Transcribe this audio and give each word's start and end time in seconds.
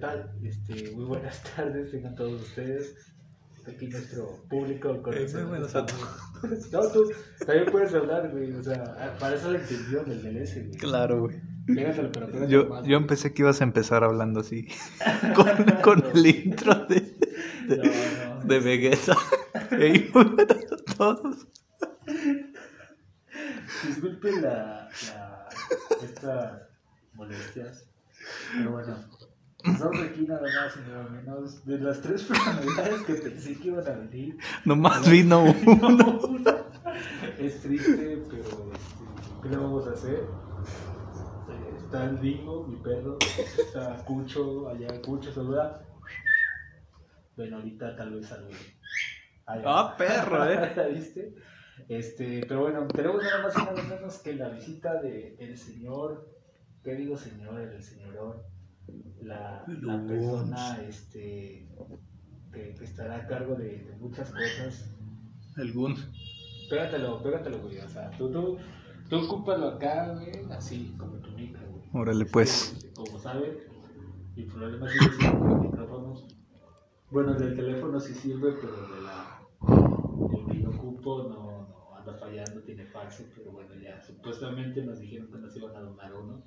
tal? 0.00 0.32
Este, 0.42 0.90
muy 0.92 1.04
buenas 1.04 1.42
tardes, 1.56 1.90
tengan 1.90 2.14
todos 2.14 2.42
ustedes. 2.42 2.94
Aquí 3.68 3.88
nuestro 3.88 4.42
público 4.48 5.02
con 5.02 5.12
Eh, 5.14 5.26
muy 5.34 5.42
buenas 5.42 5.74
a 5.76 5.82
No, 6.72 6.88
tú 6.90 7.12
también 7.46 7.66
puedes 7.70 7.92
hablar, 7.94 8.30
güey. 8.30 8.52
O 8.52 8.62
sea, 8.62 9.16
para 9.20 9.36
eso 9.36 9.50
la 9.52 9.58
intención 9.58 10.08
del 10.08 10.22
del 10.22 10.36
S, 10.38 10.60
güey. 10.64 10.78
Claro, 10.78 11.20
güey. 11.20 11.40
Pégatelo, 11.66 12.10
pero 12.10 12.26
pégatelo 12.26 12.48
Yo, 12.48 12.68
más, 12.68 12.86
yo 12.86 12.96
empecé 12.96 13.34
que 13.34 13.42
ibas 13.42 13.60
a 13.60 13.64
empezar 13.64 14.02
hablando 14.02 14.40
así. 14.40 14.66
Con, 15.36 15.46
con 15.82 16.04
el 16.14 16.26
intro 16.26 16.74
de, 16.86 17.00
de, 17.68 17.76
No, 17.76 18.34
no. 18.36 18.44
de 18.44 18.60
Vegeta. 18.60 19.14
Ey, 19.72 20.10
a 20.14 20.94
todos. 20.96 21.46
Disculpen 23.86 24.42
la, 24.42 24.88
la, 25.12 25.48
estas 26.02 26.62
molestias. 27.14 27.84
Pero 28.56 28.72
bueno, 28.72 28.96
estamos 29.64 30.00
aquí 30.00 30.22
nada 30.22 30.42
más 30.42 30.76
y 30.76 30.90
nada 30.90 31.08
menos. 31.08 31.64
De 31.64 31.78
las 31.78 32.00
tres 32.00 32.22
personalidades 32.28 33.02
que 33.02 33.14
pensé 33.14 33.58
que 33.58 33.68
iban 33.68 33.86
a 33.86 33.90
venir, 33.92 34.38
Nomás 34.64 35.08
vino 35.08 35.42
uno. 35.66 35.90
no. 35.90 36.70
Es 37.38 37.60
triste, 37.62 38.22
pero 38.30 38.72
¿qué 39.42 39.48
le 39.48 39.56
vamos 39.56 39.86
a 39.86 39.92
hacer? 39.92 40.26
Está 41.76 42.04
el 42.04 42.20
Dingo, 42.20 42.66
mi 42.66 42.76
perro. 42.76 43.18
Está 43.58 43.96
Cucho, 44.04 44.68
allá 44.68 45.00
Cucho, 45.02 45.32
saluda. 45.32 45.82
Bueno, 47.36 47.56
ahorita 47.56 47.96
tal 47.96 48.14
vez 48.14 48.26
salude. 48.26 48.54
Ah, 49.46 49.94
perro, 49.96 50.48
eh. 50.48 50.72
¿Ya 50.76 50.86
¿Viste? 50.88 51.34
Este, 51.88 52.44
pero 52.46 52.60
bueno, 52.60 52.86
tenemos 52.88 53.22
nada 53.22 53.42
más 53.42 53.56
y 53.56 53.58
nada 53.64 53.82
menos 53.82 54.18
que 54.18 54.34
la 54.34 54.50
visita 54.50 55.00
de 55.00 55.34
el 55.40 55.56
señor, 55.56 56.28
¿qué 56.84 56.94
digo 56.94 57.16
señor? 57.16 57.58
El 57.60 57.82
señorón, 57.82 58.36
la, 59.22 59.64
persona 60.06 60.80
este, 60.82 61.68
que, 62.52 62.74
que 62.74 62.84
estará 62.84 63.16
a 63.16 63.26
cargo 63.26 63.54
de, 63.54 63.84
de 63.84 63.96
muchas 63.96 64.30
cosas. 64.30 64.96
Algún. 65.56 65.96
Pégatelo, 66.68 67.22
pégatelo, 67.22 67.60
güey. 67.60 67.78
O 67.78 67.88
sea, 67.88 68.10
tú, 68.12 68.30
tú, 68.30 68.58
tú 69.08 69.16
ocúpalo 69.16 69.68
acá, 69.70 70.14
güey, 70.14 70.32
así 70.50 70.94
como 70.98 71.14
tu 71.18 71.30
micro, 71.32 71.60
güey. 71.68 71.82
Órale, 71.92 72.24
pues. 72.26 72.72
Este, 72.76 72.92
Como 72.92 73.18
saben, 73.18 73.58
mi 74.36 74.44
problema 74.44 74.88
sigue 74.88 75.12
siendo 75.18 75.44
los 75.44 75.60
micrófonos. 75.62 76.26
Bueno, 77.10 77.32
el 77.32 77.38
del 77.38 77.56
teléfono 77.56 77.98
sí 77.98 78.14
sirve, 78.14 78.52
pero 78.60 78.72
de 78.72 79.02
la, 79.02 79.40
el 80.38 80.46
que 80.46 80.62
yo 80.62 80.70
ocupo 80.70 81.24
no, 81.24 81.68
no 81.68 81.96
anda 81.96 82.14
fallando, 82.14 82.62
tiene 82.62 82.86
faxe, 82.86 83.28
pero 83.34 83.50
bueno, 83.50 83.74
ya 83.74 84.00
supuestamente 84.00 84.84
nos 84.84 85.00
dijeron 85.00 85.28
que 85.30 85.38
nos 85.38 85.56
iban 85.56 85.74
a 85.74 85.80
donar 85.80 86.14
uno. 86.14 86.44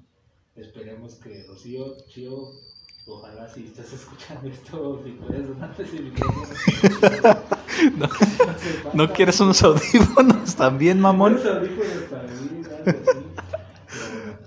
Esperemos 0.55 1.15
que 1.15 1.43
Rocío, 1.47 1.97
Chío, 2.07 2.51
ojalá 3.07 3.47
si 3.49 3.65
estás 3.65 3.91
escuchando 3.91 4.47
esto, 4.49 5.01
si 5.03 5.11
puedes 5.11 5.47
donarte 5.47 5.83
ese 5.83 5.99
micrófono. 6.01 6.47
No. 7.97 8.07
¿No 8.93 9.11
quieres 9.11 9.39
unos 9.41 9.61
audífonos 9.63 10.55
también, 10.55 10.99
mamón? 11.01 11.33
Unos 11.33 11.45
audífonos 11.45 12.09
bueno, 12.85 14.37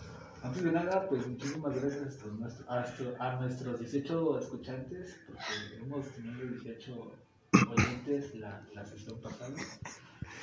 antes 0.43 0.63
de 0.63 0.73
nada, 0.73 1.09
pues 1.09 1.27
muchísimas 1.27 1.75
gracias 1.75 2.03
a, 2.23 2.27
nuestro- 2.37 2.70
a 2.70 2.81
nuestro- 2.81 3.15
a 3.19 3.37
nuestros 3.41 3.81
18 3.81 4.39
escuchantes, 4.39 5.17
porque 5.27 5.77
hemos 5.85 6.07
tenido 6.15 6.47
18 6.47 7.13
oyentes 7.77 8.35
la, 8.37 8.63
la 8.75 8.87
sesión 8.87 9.19
pasada. 9.20 9.55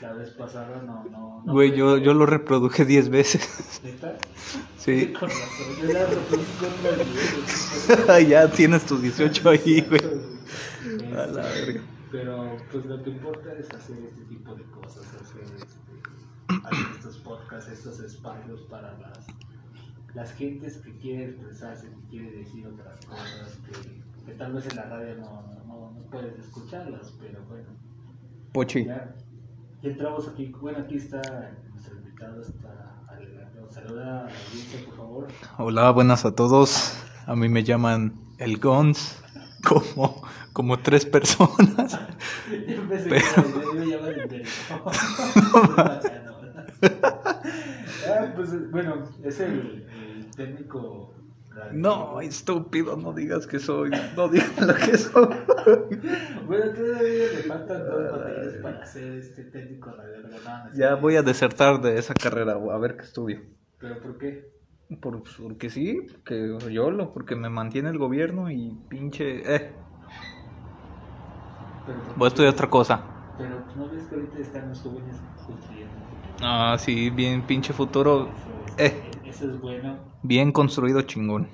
La 0.03 0.11
vez 0.11 0.31
pasada 0.31 0.81
no, 0.85 1.05
no, 1.05 1.41
no. 1.45 1.53
Güey, 1.53 1.73
yo, 1.77 1.97
yo 1.97 2.13
lo 2.13 2.25
reproduje 2.25 2.83
10 2.83 3.07
veces. 3.07 3.79
¿Neta? 3.85 4.17
Sí. 4.77 5.13
Con 5.19 5.29
razón, 5.29 5.77
yo 5.81 5.93
la 5.93 6.05
reproduzco 6.05 6.65
en 6.65 8.07
la 8.07 8.19
ya 8.27 8.51
tienes 8.51 8.85
tus 8.85 9.01
18 9.01 9.49
ahí, 9.49 9.79
güey. 9.87 10.01
Este, 10.03 11.17
A 11.17 11.25
la 11.27 11.43
verga. 11.43 11.81
Pero 12.11 12.57
pues 12.69 12.85
lo 12.85 13.01
que 13.01 13.11
importa 13.11 13.53
es 13.53 13.69
hacer 13.73 13.97
este 14.03 14.23
tipo 14.25 14.53
de 14.53 14.63
cosas, 14.63 15.05
hacer, 15.21 15.43
este, 15.55 16.67
hacer 16.67 16.95
estos 16.97 17.17
podcasts, 17.19 17.71
estos 17.71 18.01
espacios 18.01 18.59
para 18.63 18.97
las, 18.99 19.25
las 20.15 20.33
gentes 20.33 20.79
que 20.79 20.97
quieren 20.97 21.29
expresarse, 21.29 21.87
que 21.87 22.09
quieren 22.09 22.43
decir 22.43 22.67
otras 22.67 23.05
cosas, 23.05 23.57
que, 23.65 24.25
que 24.25 24.33
tal 24.33 24.51
vez 24.51 24.67
en 24.67 24.75
la 24.75 24.83
radio 24.83 25.15
no, 25.15 25.47
no, 25.65 25.91
no 25.93 26.03
puedes 26.11 26.37
escucharlas, 26.39 27.13
pero 27.21 27.41
bueno, 27.45 27.69
Pochi. 28.51 28.83
ya, 28.85 29.15
ya 29.83 29.89
entramos 29.89 30.27
aquí, 30.27 30.51
bueno 30.59 30.79
aquí 30.79 30.95
está 30.95 31.21
nuestro 31.71 31.95
invitado, 31.97 32.41
está 32.41 33.01
Alejandro, 33.09 33.69
saluda 33.71 34.01
a 34.21 34.23
la 34.23 34.29
audiencia 34.29 34.85
por 34.85 34.95
favor. 34.95 35.27
Hola, 35.57 35.91
buenas 35.91 36.25
a 36.25 36.33
todos. 36.33 36.97
A 37.27 37.35
mí 37.35 37.47
me 37.49 37.63
llaman 37.63 38.13
el 38.37 38.57
Gons. 38.59 39.19
Como, 39.65 40.21
como 40.51 40.79
tres 40.79 41.05
personas. 41.05 41.97
Yo 42.49 42.81
empecé 42.81 43.07
Pero- 43.09 43.63
yo 43.63 43.73
me 43.75 43.85
llamo 43.85 44.07
el 44.07 44.43
Ah, 48.05 48.33
pues 48.35 48.69
bueno, 48.71 49.05
es 49.23 49.39
el, 49.39 49.87
el 49.89 50.29
técnico. 50.35 51.13
No, 51.71 52.21
estúpido, 52.21 52.95
no 52.97 53.13
digas 53.13 53.47
que 53.47 53.59
soy. 53.59 53.91
No 54.15 54.27
digas 54.29 54.59
lo 54.61 54.75
que 54.75 54.97
soy. 54.97 55.27
Bueno, 56.45 56.71
todavía 56.73 57.27
le 57.33 57.43
faltan 57.47 57.85
dos 57.87 58.11
materias 58.11 58.53
para 58.61 58.85
ser 58.85 59.13
este 59.13 59.43
técnico 59.45 59.89
es 59.89 60.77
Ya 60.77 60.95
voy 60.95 61.15
a 61.15 61.23
desertar 61.23 61.81
de 61.81 61.97
esa 61.97 62.13
carrera, 62.13 62.53
a 62.53 62.77
ver 62.77 62.97
qué 62.97 63.03
estudio. 63.03 63.41
¿Pero 63.79 63.99
por 64.01 64.17
qué? 64.17 64.43
Por, 65.01 65.23
porque 65.23 65.69
sí, 65.69 66.01
porque 66.11 66.57
yo 66.71 66.91
lo, 66.91 67.13
porque 67.13 67.35
me 67.35 67.49
mantiene 67.49 67.89
el 67.89 67.97
gobierno 67.97 68.51
y 68.51 68.77
pinche. 68.89 69.55
Eh, 69.55 69.71
¿Pero 71.85 71.99
por 72.03 72.17
voy 72.17 72.25
a 72.25 72.27
estudiar 72.29 72.53
otra 72.53 72.69
cosa. 72.69 73.01
Pero 73.37 73.65
no 73.75 73.89
ves 73.89 74.07
que 74.07 74.15
ahorita 74.15 74.37
están 74.39 74.69
los 74.69 74.81
jóvenes 74.81 75.15
construyendo. 75.45 75.95
Ah, 76.41 76.75
sí, 76.79 77.09
bien 77.09 77.41
pinche 77.45 77.73
futuro. 77.73 78.29
Eh. 78.77 79.12
Eso 79.33 79.51
es 79.51 79.59
bueno. 79.59 79.97
Bien 80.21 80.51
construido, 80.51 81.01
chingón. 81.01 81.47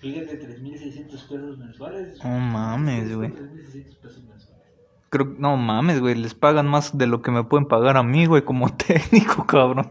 Fíjate, 0.00 0.40
3.600 0.40 1.28
pesos 1.28 1.58
mensuales. 1.58 2.24
No 2.24 2.38
mames, 2.38 3.14
güey. 3.14 3.30
3.600 3.30 3.96
pesos 3.98 4.24
mensuales. 4.24 4.64
Creo, 5.10 5.26
no 5.38 5.56
mames, 5.56 6.00
güey, 6.00 6.14
les 6.14 6.34
pagan 6.34 6.66
más 6.68 6.96
de 6.96 7.06
lo 7.06 7.20
que 7.20 7.30
me 7.30 7.44
pueden 7.44 7.66
pagar 7.66 7.96
a 7.96 8.02
mí, 8.02 8.26
güey, 8.26 8.42
como 8.42 8.74
técnico, 8.76 9.46
cabrón. 9.46 9.90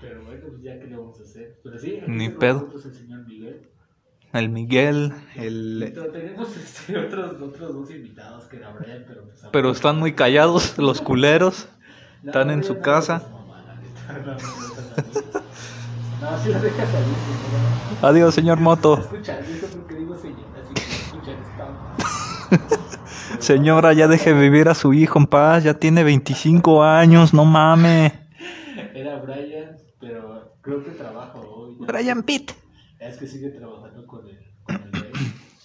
Pero 0.00 0.24
bueno, 0.24 0.40
pues 0.48 0.62
ya 0.62 0.78
que 0.78 0.86
le 0.86 0.96
vamos 0.96 1.20
a 1.20 1.22
hacer. 1.22 1.60
Pero 1.62 1.78
sí, 1.78 1.98
aquí 2.02 2.10
Ni 2.10 2.30
con 2.30 2.38
pedo. 2.38 2.68
el 2.74 2.94
señor 2.94 3.26
Miguel. 3.26 3.68
El 4.32 4.48
Miguel, 4.48 5.12
el... 5.36 5.92
Pero 5.94 6.10
tenemos 6.10 6.56
este, 6.56 6.96
otros, 6.98 7.40
otros 7.42 7.74
dos 7.74 7.90
invitados 7.90 8.44
que 8.44 8.56
era 8.56 8.72
Brian, 8.72 9.04
pero 9.06 9.24
pues 9.24 9.44
Pero 9.52 9.70
están 9.70 9.98
muy 9.98 10.14
callados, 10.14 10.76
los 10.78 11.00
culeros. 11.00 11.68
No, 12.22 12.32
están 12.32 12.50
en 12.50 12.62
su 12.62 12.80
casa. 12.80 13.22
No, 16.20 16.30
no 16.30 16.36
lo 16.36 16.60
deja 16.60 16.86
salir. 16.86 17.16
Lo 17.26 17.34
señora. 17.34 18.08
Adiós, 18.08 18.34
señor 18.34 18.60
Moto. 18.60 18.98
Escucha, 18.98 19.40
eso 19.40 19.66
porque 19.68 19.94
digo 19.94 20.16
señora, 20.16 20.62
así 20.62 20.74
que 20.74 20.80
escuchar 20.82 21.36
esta. 21.40 22.90
Señora, 23.38 23.92
ya 23.92 24.08
deje 24.08 24.32
vivir 24.32 24.68
a 24.68 24.74
su 24.74 24.92
hijo 24.92 25.18
en 25.18 25.26
paz, 25.26 25.64
ya 25.64 25.74
tiene 25.74 26.04
25 26.04 26.82
años, 26.82 27.32
no 27.32 27.44
mames. 27.44 28.12
Era 28.92 29.18
Brian, 29.20 29.76
pero 29.98 30.56
creo 30.60 30.84
que 30.84 30.90
trabaja 30.90 31.38
hoy. 31.38 31.76
¿no? 31.78 31.86
Brian 31.86 32.22
Pitt. 32.22 32.52
Es 32.98 33.16
que 33.16 33.26
sigue 33.26 33.50
trabajando 33.50 34.06
con 34.06 34.26
el, 34.26 34.38
con 34.64 34.74
el 34.76 34.92
rey, 34.92 35.12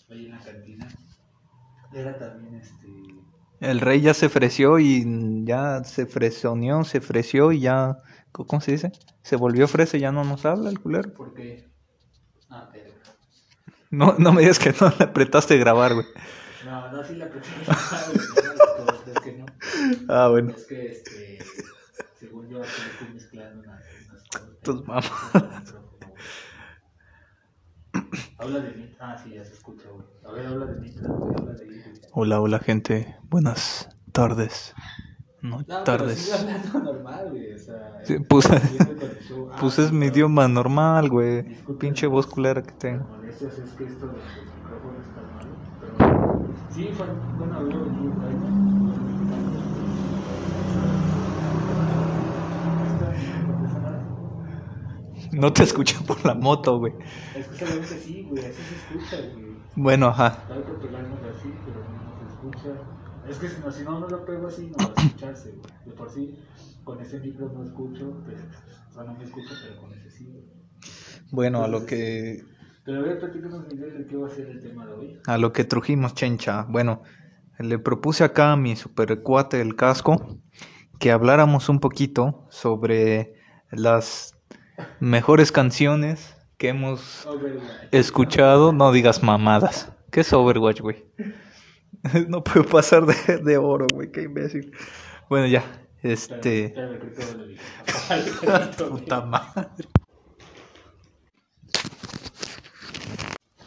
ahí 0.10 0.26
en 0.26 0.32
la 0.32 0.40
cantina. 0.40 0.88
Era 1.94 2.18
también 2.18 2.56
este. 2.56 2.88
El 3.60 3.82
rey 3.82 4.02
ya 4.02 4.14
se 4.14 4.28
ofreció 4.28 4.80
y 4.80 5.44
ya 5.44 5.84
se 5.84 6.06
fresoneó, 6.06 6.84
se 6.84 7.00
ofreció 7.00 7.52
y 7.52 7.62
ya... 7.62 7.98
¿Cómo 8.44 8.60
se 8.62 8.74
dice? 8.74 8.92
Se 9.24 9.38
volvió 9.38 9.68
fresa 9.68 9.96
y 9.96 10.02
ya 10.02 10.12
no 10.12 10.24
nos 10.26 10.46
habla 10.46 10.70
el 10.70 10.80
culero. 10.80 11.14
¿Por 11.14 11.34
qué? 11.34 11.70
Ah, 12.50 12.70
pero. 12.72 12.92
No, 13.92 14.16
no 14.18 14.34
me 14.34 14.42
digas 14.42 14.60
que 14.60 14.74
no 14.82 14.92
le 15.00 15.06
apretaste 15.06 15.58
grabar, 15.58 15.94
güey. 15.94 16.06
No, 16.66 16.92
no, 16.92 17.04
sí 17.04 17.16
la 17.16 17.30
pretendo. 17.30 17.72
es 19.14 19.20
que 19.24 19.34
no. 19.38 19.46
Ah, 20.10 20.28
bueno. 20.28 20.52
Es 20.56 20.66
que, 20.66 20.88
este, 20.92 21.40
según 22.20 22.50
yo, 22.50 22.60
aquí 22.62 22.70
estoy 22.92 23.14
mezclando 23.14 23.62
unas, 23.64 23.84
unas 24.10 24.24
cosas. 24.24 24.60
Tus 24.64 24.86
mamás. 24.86 25.12
Habla 28.38 28.60
de 28.60 28.72
mí. 28.76 28.96
Ah, 29.00 29.18
sí, 29.24 29.32
ya 29.34 29.46
se 29.46 29.54
escucha, 29.54 29.88
güey. 29.90 30.06
A 30.26 30.32
ver, 30.32 30.48
habla 30.48 30.66
de 30.66 30.80
mí, 30.82 30.94
güey. 31.00 31.34
Habla 31.38 31.54
de 31.54 31.66
mí. 31.66 31.78
güey. 31.80 32.02
Hola, 32.12 32.42
hola 32.42 32.60
gente. 32.60 33.16
Buenas 33.30 33.90
tardes. 34.12 34.74
No, 35.50 35.64
tardes. 35.84 36.20
sigue 36.20 36.34
hablando 36.34 36.80
normal, 36.80 37.30
güey. 37.32 37.54
O 37.54 37.58
sea, 37.58 38.00
Sí, 38.04 38.20
pues-. 38.20 38.50
Ah, 38.50 38.62
Pues 39.60 39.80
es 39.80 39.92
mi 39.92 40.08
idioma 40.08 40.48
normal, 40.48 41.10
güey. 41.10 41.44
Pinche 41.80 42.08
voz 42.08 42.28
culera 42.28 42.62
que 42.64 42.74
tengo. 42.74 43.06
molestias 43.06 43.58
es 43.58 43.72
que 43.74 43.86
esto 43.86 44.08
del 44.08 44.22
del 44.34 44.52
micrófono 44.54 45.00
está 45.02 45.22
mal. 45.22 45.48
Pero 45.80 45.96
sí, 46.70 46.90
fue 46.94 47.08
bueno 47.38 47.60
¿no? 55.32 55.52
Te 55.54 55.64
escuché 55.64 55.98
por 56.06 56.24
la 56.26 56.34
moto, 56.36 56.80
güey. 56.80 56.94
Es 57.36 57.48
que 57.48 57.56
solamente 57.66 58.00
sí, 58.00 58.24
güey, 58.30 58.46
así 58.46 58.64
se 58.64 58.76
escucha, 58.76 59.18
güey. 59.34 59.56
Bueno, 59.76 60.08
ajá. 60.08 60.44
Trato 60.48 60.72
de 60.74 60.80
pegarnos 60.80 61.20
así, 61.24 61.54
pero 61.66 61.82
no 61.90 62.18
se 62.18 62.26
escucha. 62.26 62.95
Es 63.30 63.38
que 63.38 63.50
si 63.50 63.60
no, 63.62 63.72
si 63.72 63.84
no, 63.84 64.00
no 64.00 64.08
lo 64.08 64.26
pego 64.26 64.48
así, 64.48 64.72
no 64.78 64.78
va 64.88 64.94
a 64.96 65.02
escucharse, 65.06 65.52
güey. 65.52 65.74
De 65.86 65.92
por 65.92 66.10
sí, 66.10 66.40
con 66.84 67.02
ese 67.02 67.20
micro 67.20 67.50
no 67.50 67.64
escucho, 67.64 68.22
pero, 68.26 68.38
o 68.90 68.94
sea, 68.94 69.04
no 69.04 69.14
me 69.16 69.24
escucho, 69.24 69.54
pero 69.64 69.82
con 69.82 69.94
ese 69.94 70.10
sí, 70.12 70.26
güey. 70.32 70.44
Bueno, 71.32 71.64
a 71.64 71.68
lo 71.68 71.86
que 71.86 72.44
Pero 72.84 73.00
a 73.00 73.02
Miguel, 73.02 73.98
de 73.98 74.06
qué 74.08 74.16
va 74.16 74.28
a 74.28 74.30
ser 74.30 74.48
el 74.50 74.62
tema 74.62 74.86
de 74.86 74.94
hoy. 74.94 75.20
a 75.26 75.38
lo 75.38 75.52
que 75.54 75.64
trujimos, 75.64 76.14
chencha. 76.14 76.64
Bueno, 76.70 77.02
le 77.58 77.80
propuse 77.80 78.24
acá 78.24 78.52
a 78.52 78.58
mi 78.58 78.76
super 78.76 79.22
cuate 79.22 79.58
del 79.58 79.76
casco 79.76 80.38
que 81.00 81.12
habláramos 81.12 81.68
un 81.70 81.80
poquito 81.80 82.46
sobre 82.50 83.34
las 83.72 84.38
mejores 85.00 85.52
canciones 85.52 86.36
que 86.58 86.70
hemos 86.70 87.26
Overwatch. 87.26 87.64
escuchado. 87.92 88.72
No 88.72 88.92
digas 88.92 89.24
mamadas. 89.24 89.92
¿Qué 90.12 90.22
es 90.22 90.32
Overwatch, 90.32 90.82
güey? 90.82 91.04
No 92.30 92.44
puedo 92.44 92.66
pasar 92.66 93.06
de, 93.06 93.38
de 93.38 93.58
oro, 93.58 93.88
güey. 93.94 94.12
Qué 94.12 94.24
imbécil. 94.24 94.72
Bueno, 95.30 95.48
ya. 95.48 95.64
Este. 96.02 96.74
Puta 98.78 99.22
madre. 99.22 99.70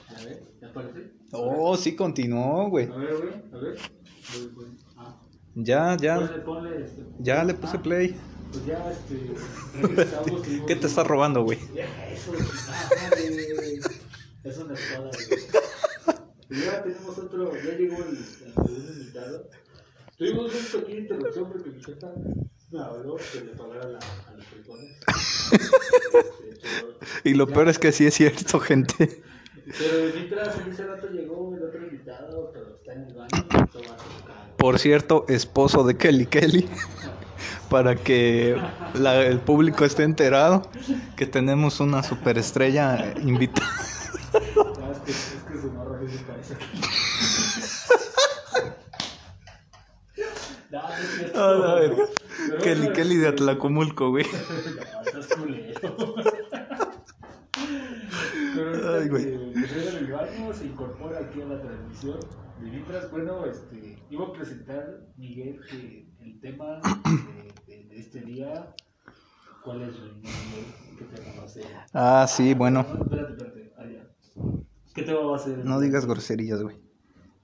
A 0.09 0.25
ver, 0.25 0.43
¿ya 0.61 0.69
aparece? 0.69 1.11
Oh, 1.33 1.77
sí 1.77 1.97
continuó, 1.97 2.69
güey. 2.71 2.91
A 2.91 2.97
ver, 2.97 3.17
güey, 3.17 3.35
a 3.53 3.57
ver. 3.57 3.79
Voy, 4.33 4.47
voy. 4.55 4.67
Ah. 4.97 5.17
Ya, 5.55 5.97
ya. 5.97 6.17
Ponle, 6.17 6.39
ponle, 6.43 6.85
este. 6.85 7.03
Ya 7.19 7.43
le 7.43 7.55
puse 7.55 7.77
Ah, 7.77 7.83
play. 7.83 8.17
Pues 8.53 8.67
ya, 8.67 8.91
este. 8.91 9.35
¿Qué 10.67 10.77
te 10.77 10.87
estás 10.87 11.07
robando, 11.07 11.43
güey? 11.43 11.59
Eso, 11.59 12.33
ah, 12.71 12.89
madre. 13.03 13.81
Es 14.45 14.59
una 14.59 14.75
espada, 14.75 15.11
güey. 15.11 16.28
Y 16.51 16.61
ya 16.61 16.83
tenemos 16.83 17.19
otro, 17.19 17.53
ya 17.57 17.77
llegó 17.77 17.97
el, 18.05 18.19
segundo 18.19 18.93
invitado. 18.93 19.51
Tuvimos 20.17 20.53
una 20.55 20.81
pequeña 20.81 21.01
interrupción 21.01 21.49
porque 21.49 21.71
mi 21.71 21.83
jefa 21.83 22.09
me 22.71 22.81
habló 22.81 23.17
que 23.17 23.41
le 23.45 23.53
pagara 23.53 23.89
la, 23.89 23.99
a 23.99 24.33
los 24.37 24.47
frijoles. 24.47 24.91
Y 27.25 27.35
lo 27.35 27.47
peor 27.47 27.69
es 27.69 27.79
que 27.79 27.93
sí 27.93 28.07
es 28.07 28.15
cierto, 28.15 28.59
gente. 28.61 29.23
pero 29.79 30.13
mientras 30.15 30.59
en 30.61 30.73
ese 30.73 30.85
rato 30.85 31.09
llegó 31.09 31.55
el 31.55 31.63
otro 31.63 31.83
invitado, 31.85 32.51
pero 32.53 32.77
está 32.77 32.93
en 32.95 33.03
el 33.05 33.15
baño, 33.15 33.29
esto 33.65 33.81
va 33.89 33.95
a 33.95 33.97
tocar. 33.97 34.57
Por 34.57 34.79
cierto, 34.79 35.25
esposo 35.29 35.85
de 35.85 35.97
Kelly 35.97 36.27
Kelly. 36.27 36.69
Para 37.71 37.95
que 37.97 38.57
la- 38.95 39.25
el 39.27 39.41
público 39.41 39.85
esté 39.85 40.03
enterado 40.03 40.63
que 41.17 41.27
tenemos 41.27 41.81
una 41.81 42.03
superestrella 42.03 43.15
invitada. 43.23 43.69
Ah, 45.09 45.37
es 45.37 45.43
que, 45.53 45.61
su 45.61 45.73
morra 45.73 46.01
sí 46.07 46.19
se 46.19 46.25
parece. 46.25 46.55
No, 50.71 50.83
no 50.83 50.89
es 50.95 51.09
cierto. 51.17 51.43
A 51.45 51.53
la 51.55 51.75
verga. 51.77 52.05
Pero 52.49 52.59
Kelly 52.63 52.81
bueno, 52.81 52.95
Kelly 52.95 53.17
de 53.17 53.29
Atlacomulco, 53.29 54.11
güey. 54.11 54.27
No, 54.27 55.01
estás 55.03 55.27
culero. 55.37 56.15
Pero 58.55 58.95
Ay, 58.99 59.09
güey. 59.09 59.25
el 59.25 60.13
baño, 60.13 60.53
se 60.53 60.67
incorpora 60.67 61.21
aquí 61.21 61.41
a 61.41 61.47
la 61.47 61.61
transmisión. 61.63 62.21
De 62.61 62.71
mientras, 62.71 63.11
bueno, 63.11 63.47
este, 63.47 63.99
iba 64.11 64.27
a 64.27 64.33
presentar, 64.33 65.07
Miguel, 65.17 65.61
que 65.71 66.09
el 66.21 66.41
tema 66.41 66.81
de, 66.83 67.77
de- 67.77 67.85
de 67.85 67.97
este 67.99 68.21
día, 68.23 68.75
¿cuál 69.63 69.83
es, 69.83 69.95
Miguel? 69.95 70.67
¿Qué 70.99 71.05
tema 71.05 71.39
va 71.39 71.45
a 71.45 71.49
ser? 71.49 71.65
Ah, 71.95 72.27
sí, 72.29 72.53
bueno. 72.55 72.83
No, 72.89 73.05
espérate, 73.05 73.33
espérate, 73.35 73.73
allá. 73.79 74.05
¿Qué 74.99 75.05
tema 75.05 75.21
va 75.21 75.37
a 75.37 75.39
ser? 75.39 75.65
No 75.65 75.79
digas 75.79 76.07
groserías, 76.07 76.61
güey. 76.61 76.77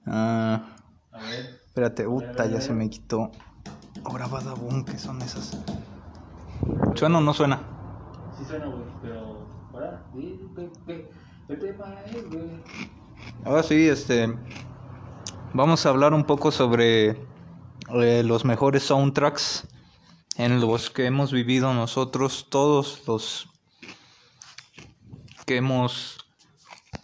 Ah, 0.05 0.75
A 1.13 1.19
ver, 1.19 1.61
espérate, 1.65 2.03
puta, 2.03 2.47
ya 2.47 2.59
se 2.59 2.73
me 2.73 2.89
quitó. 2.89 3.31
Ahora 4.03 4.27
Badabun, 4.27 4.83
¿qué 4.83 4.97
son 4.97 5.21
esas? 5.21 5.57
¿Suena 6.95 7.19
o 7.19 7.21
no 7.21 7.33
suena? 7.33 7.61
sí 8.37 8.43
suena, 8.43 8.65
güey, 8.65 8.83
pero, 9.01 9.47
para, 9.71 10.03
di, 10.13 10.37
¿qué, 10.53 10.69
qué, 10.85 11.09
qué 11.47 11.55
tema 11.55 11.95
es, 12.05 12.29
güey? 12.29 12.61
Ahora 13.45 13.63
sí, 13.63 13.87
este. 13.87 14.37
Vamos 15.53 15.85
a 15.85 15.89
hablar 15.89 16.13
un 16.13 16.25
poco 16.25 16.51
sobre 16.51 17.11
eh, 17.93 18.23
los 18.25 18.43
mejores 18.43 18.83
soundtracks 18.83 19.65
en 20.35 20.59
los 20.59 20.89
que 20.89 21.05
hemos 21.05 21.31
vivido 21.31 21.73
nosotros, 21.73 22.47
todos 22.49 23.01
los 23.07 23.47
que 25.45 25.55
hemos. 25.55 26.17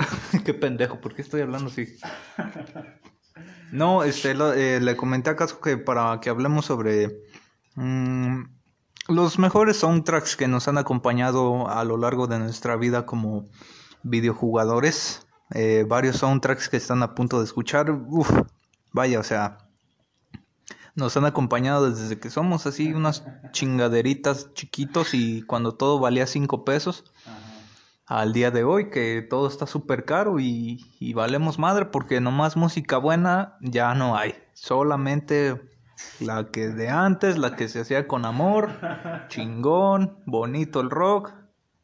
Qué 0.46 0.54
pendejo, 0.54 1.00
¿por 1.00 1.14
qué 1.16 1.22
estoy 1.22 1.42
hablando 1.42 1.70
así? 1.70 1.98
No, 3.72 4.04
este, 4.04 4.32
eh, 4.32 4.80
le 4.82 4.98
comenté 4.98 5.30
a 5.30 5.36
Casco 5.36 5.62
que 5.62 5.78
para 5.78 6.20
que 6.20 6.30
hablemos 6.30 6.66
sobre 6.66 7.22
mm, 7.76 8.44
los 9.08 9.40
mejores 9.40 9.78
soundtracks 9.78 10.36
que 10.36 10.48
nos 10.48 10.68
han 10.68 10.78
acompañado 10.78 11.70
a 11.70 11.84
lo 11.86 11.98
largo 11.98 12.28
de 12.28 12.40
nuestra 12.40 12.76
vida 12.76 13.06
como 13.06 13.46
videojugadores. 14.04 15.26
Eh, 15.54 15.86
varios 15.88 16.18
soundtracks 16.18 16.70
que 16.70 16.78
están 16.78 17.02
a 17.04 17.16
punto 17.16 17.40
de 17.40 17.46
escuchar. 17.46 17.92
Uf, 17.92 18.30
vaya, 18.92 19.20
o 19.20 19.24
sea, 19.24 19.58
nos 20.96 21.16
han 21.16 21.26
acompañado 21.26 21.90
desde 21.90 22.20
que 22.20 22.30
somos 22.30 22.66
así 22.68 22.94
unas 22.94 23.24
chingaderitas 23.52 24.54
chiquitos 24.54 25.14
y 25.14 25.44
cuando 25.44 25.76
todo 25.76 26.00
valía 26.00 26.28
cinco 26.28 26.66
pesos 26.66 27.06
Ajá. 27.26 27.41
Al 28.20 28.34
día 28.34 28.52
de 28.52 28.64
hoy 28.66 28.90
que 28.90 29.22
todo 29.22 29.48
está 29.48 29.66
súper 29.68 30.04
caro 30.04 30.40
y, 30.40 30.86
y 31.00 31.14
valemos 31.14 31.58
madre 31.60 31.86
porque 31.86 32.20
nomás 32.20 32.58
música 32.58 32.98
buena 32.98 33.58
ya 33.62 33.96
no 33.96 34.18
hay. 34.18 34.36
Solamente 34.54 35.62
la 36.20 36.52
que 36.52 36.68
de 36.68 36.90
antes, 36.90 37.38
la 37.38 37.56
que 37.56 37.70
se 37.70 37.80
hacía 37.80 38.08
con 38.08 38.26
amor, 38.26 38.70
chingón, 39.30 40.22
bonito 40.26 40.82
el 40.82 40.90
rock 40.90 41.34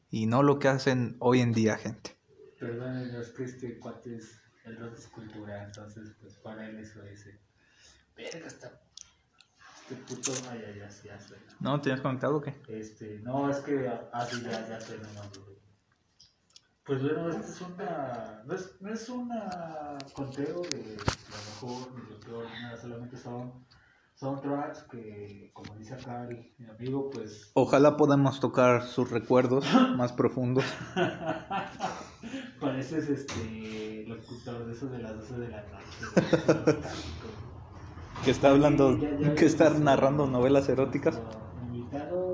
y 0.10 0.26
no 0.26 0.44
lo 0.44 0.60
que 0.60 0.68
hacen 0.68 1.16
hoy 1.20 1.40
en 1.40 1.54
día, 1.54 1.78
gente. 1.78 2.18
Perdón, 2.60 2.98
es 2.98 3.30
que 3.30 3.44
este 3.46 3.80
cuate 3.80 4.18
es 4.18 4.42
el 4.66 4.78
rock 4.78 4.98
es 4.98 5.08
cultura, 5.08 5.64
entonces 5.64 6.12
pues 6.20 6.34
para 6.36 6.68
él 6.68 6.78
eso 6.80 7.02
es. 7.04 7.26
eh, 7.28 7.40
Verga, 8.18 8.48
está. 8.48 8.82
Este 9.82 9.96
puto. 9.96 10.32
Ay, 10.52 10.62
ay, 10.68 10.80
ya, 10.80 10.90
ya 10.90 11.20
suena. 11.22 11.46
¿No 11.62 11.80
tienes 11.80 12.02
conectado 12.02 12.36
o 12.38 12.42
qué? 12.42 12.54
Este, 12.68 13.20
no, 13.24 13.50
es 13.50 13.58
que. 13.60 13.90
Ah, 14.12 14.26
sí, 14.30 14.42
ya, 14.44 14.68
ya 14.68 14.82
suena 14.82 15.08
güey. 15.46 15.57
Pues 16.88 17.02
bueno, 17.04 17.30
esta 17.30 17.42
es 17.46 17.62
una. 17.62 18.44
No 18.46 18.54
es, 18.56 18.76
no 18.80 18.94
es 18.94 19.10
una 19.10 19.98
conteo 20.14 20.62
de 20.62 20.98
lo 20.98 21.68
mejor 21.68 21.92
ni 21.94 22.10
lo 22.10 22.20
peor, 22.22 22.46
ni 22.56 22.62
nada, 22.64 22.78
solamente 22.78 23.18
son 23.18 23.52
soundtracks 24.16 24.84
que, 24.84 25.52
como 25.54 25.76
dice 25.76 25.96
acá 25.96 26.24
el, 26.30 26.54
mi 26.58 26.68
amigo, 26.70 27.10
pues. 27.10 27.52
Ojalá 27.56 27.98
podamos 27.98 28.40
tocar 28.40 28.84
sus 28.84 29.12
recuerdos 29.12 29.66
más 29.98 30.14
profundos. 30.14 30.64
Pareces 32.62 33.10
este 33.10 34.06
locutor 34.08 34.66
de 34.66 34.72
eso 34.74 34.88
de 34.88 35.00
las 35.00 35.16
12 35.18 35.40
de 35.40 35.48
la 35.50 35.64
noche. 35.64 36.80
Que 38.24 38.32
está 38.32 38.50
hablando, 38.50 38.96
Sí, 38.96 39.02
ya- 39.02 39.18
ya- 39.20 39.36
que 39.36 39.46
está 39.46 39.70
narrando 39.72 40.26
novelas 40.26 40.68
eróticas. 40.70 41.20
Invitado. 41.72 42.27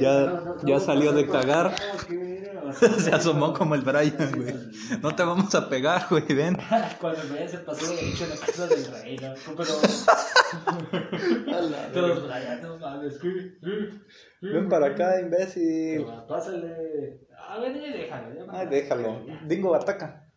Ya- 0.00 0.42
ya 0.64 0.80
salió 0.80 1.12
de 1.12 1.26
cagar. 1.26 1.74
Se 2.98 3.10
asomó 3.10 3.54
como 3.54 3.74
el 3.74 3.82
Brian, 3.82 4.32
güey. 4.34 4.54
No 5.00 5.14
te 5.14 5.22
vamos 5.22 5.54
a 5.54 5.68
pegar, 5.68 6.06
güey, 6.10 6.24
ven. 6.28 6.58
Cuando 7.00 7.22
el 7.22 7.28
Brian 7.28 7.48
se 7.48 7.58
pasó 7.58 7.88
de 7.88 7.96
derecho 7.96 8.24
en 8.24 8.30
la 8.30 8.36
casa 8.36 8.66
del 8.66 8.84
rey, 8.92 9.16
¿no? 9.16 9.34
Pero. 9.56 9.74
Todos, 11.94 12.26
Brian. 12.26 14.02
Ven 14.42 14.68
para 14.68 14.86
acá, 14.88 15.20
imbécil. 15.20 16.04
Pásale. 16.28 17.20
A 17.48 17.58
ver, 17.58 17.80
ya 17.80 17.96
déjalo. 17.96 18.46
Ay, 18.52 18.66
déjalo. 18.66 19.26
Dingo 19.46 19.74
ataca. 19.74 20.30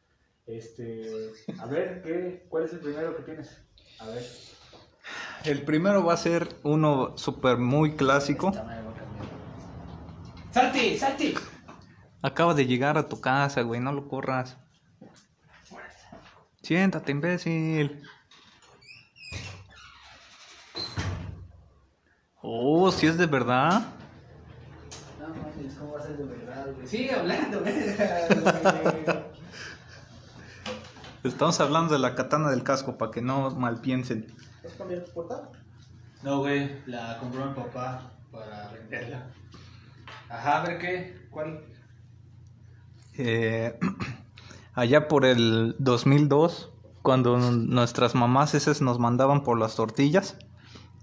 Este. 0.45 1.31
A 1.59 1.65
ver, 1.65 2.01
¿qué? 2.01 2.45
¿cuál 2.49 2.63
es 2.65 2.73
el 2.73 2.79
primero 2.79 3.15
que 3.17 3.23
tienes? 3.23 3.61
A 3.99 4.05
ver. 4.07 4.23
El 5.43 5.63
primero 5.63 6.05
va 6.05 6.13
a 6.13 6.17
ser 6.17 6.47
uno 6.63 7.17
súper 7.17 7.57
muy 7.57 7.95
clásico. 7.95 8.49
Esta 8.49 8.63
¡Salti! 10.51 10.97
¡Salti! 10.97 11.33
Acaba 12.21 12.53
de 12.53 12.65
llegar 12.65 12.97
a 12.97 13.07
tu 13.07 13.19
casa, 13.19 13.61
güey, 13.61 13.79
no 13.79 13.91
lo 13.91 14.07
corras. 14.07 14.57
Siéntate, 16.61 17.11
imbécil. 17.11 18.03
Oh, 22.41 22.91
si 22.91 23.07
es 23.07 23.17
de 23.17 23.25
verdad. 23.25 23.81
No 25.19 25.29
mames, 25.29 25.73
¿cómo 25.75 25.93
va 25.93 25.99
a 25.99 26.03
ser 26.03 26.17
de 26.17 26.25
verdad, 26.25 26.67
güey? 26.75 26.87
Sigue 26.87 27.13
hablando, 27.13 27.61
güey. 27.61 27.73
Estamos 31.23 31.59
hablando 31.59 31.93
de 31.93 31.99
la 31.99 32.15
katana 32.15 32.49
del 32.49 32.63
casco 32.63 32.97
para 32.97 33.11
que 33.11 33.21
no 33.21 33.51
mal 33.51 33.79
piensen. 33.79 34.27
¿Vas 34.63 34.73
a 34.73 34.77
cambiar 34.77 35.03
tu 35.05 35.11
puerta? 35.11 35.49
No, 36.23 36.39
güey, 36.39 36.81
la 36.87 37.17
compró 37.19 37.45
mi 37.45 37.53
papá 37.53 38.11
para 38.31 38.69
venderla. 38.71 39.27
Ajá, 40.31 40.61
a 40.61 40.65
ver 40.65 40.77
qué, 40.79 41.27
¿cuál? 41.29 41.65
Eh, 43.17 43.77
allá 44.73 45.09
por 45.09 45.25
el 45.25 45.75
2002, 45.79 46.71
cuando 47.01 47.37
nuestras 47.37 48.15
mamás 48.15 48.53
esas 48.53 48.81
nos 48.81 48.97
mandaban 48.97 49.43
por 49.43 49.59
las 49.59 49.75
tortillas 49.75 50.37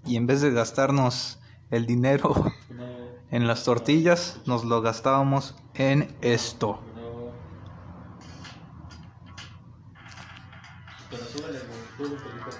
y 0.03 0.15
en 0.15 0.25
vez 0.25 0.41
de 0.41 0.51
gastarnos 0.51 1.39
el 1.69 1.85
dinero 1.85 2.33
No, 2.71 2.87
en 3.29 3.45
las 3.45 3.63
tortillas, 3.65 4.41
nos 4.47 4.65
lo 4.65 4.81
gastábamos 4.81 5.55
en 5.75 6.17
esto. 6.21 6.81
no. 6.95 7.31
Pero 11.11 11.23
súbele, 11.25 11.59
güey, 11.59 12.09
súbele, 12.17 12.59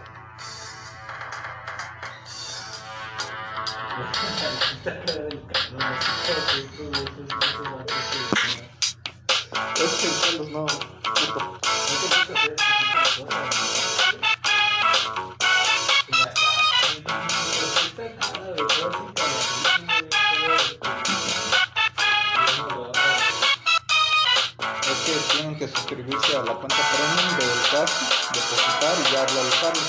suscribirse 26.09 26.37
a 26.37 26.43
la 26.43 26.53
cuenta 26.53 26.75
premium 26.75 27.37
del 27.37 27.49
CAS, 27.71 27.91
depositar 28.33 28.95
y 28.99 29.03
ya 29.13 29.25
realizarlo. 29.25 29.81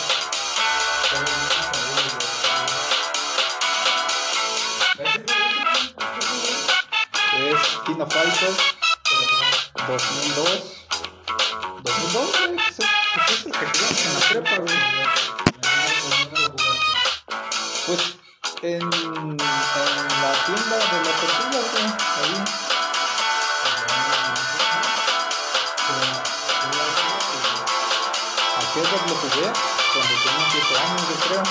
Es 7.39 7.61
Kino 7.87 8.07
Fighter 8.07 8.55
2002. 9.89 10.87
2002, 11.83 12.31
güey. 12.39 12.57
Pues 12.57 12.69
es 12.69 12.87
pues 13.15 13.31
es 13.31 13.47
el 13.47 13.53
que 13.53 13.67
jugamos 13.67 14.05
en 14.05 14.15
la 14.15 14.21
prepa, 14.29 14.57
güey. 14.59 14.79
Pues 17.87 18.01
en, 18.63 19.40
¿A 28.91 28.93
qué 28.93 28.97
edad 28.97 29.07
lo 29.07 29.15
jugué? 29.15 29.53
Cuando 29.93 30.15
tenía 30.25 30.47
7 30.51 30.77
años, 30.79 31.09
yo 31.09 31.17
creo. 31.29 31.43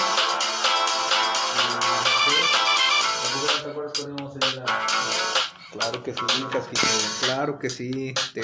Claro 5.71 6.03
que 6.03 6.13
sí, 6.13 6.19
Casquito. 6.51 6.87
Claro 7.21 7.59
que 7.59 7.69
sí. 7.69 8.13
Te, 8.33 8.41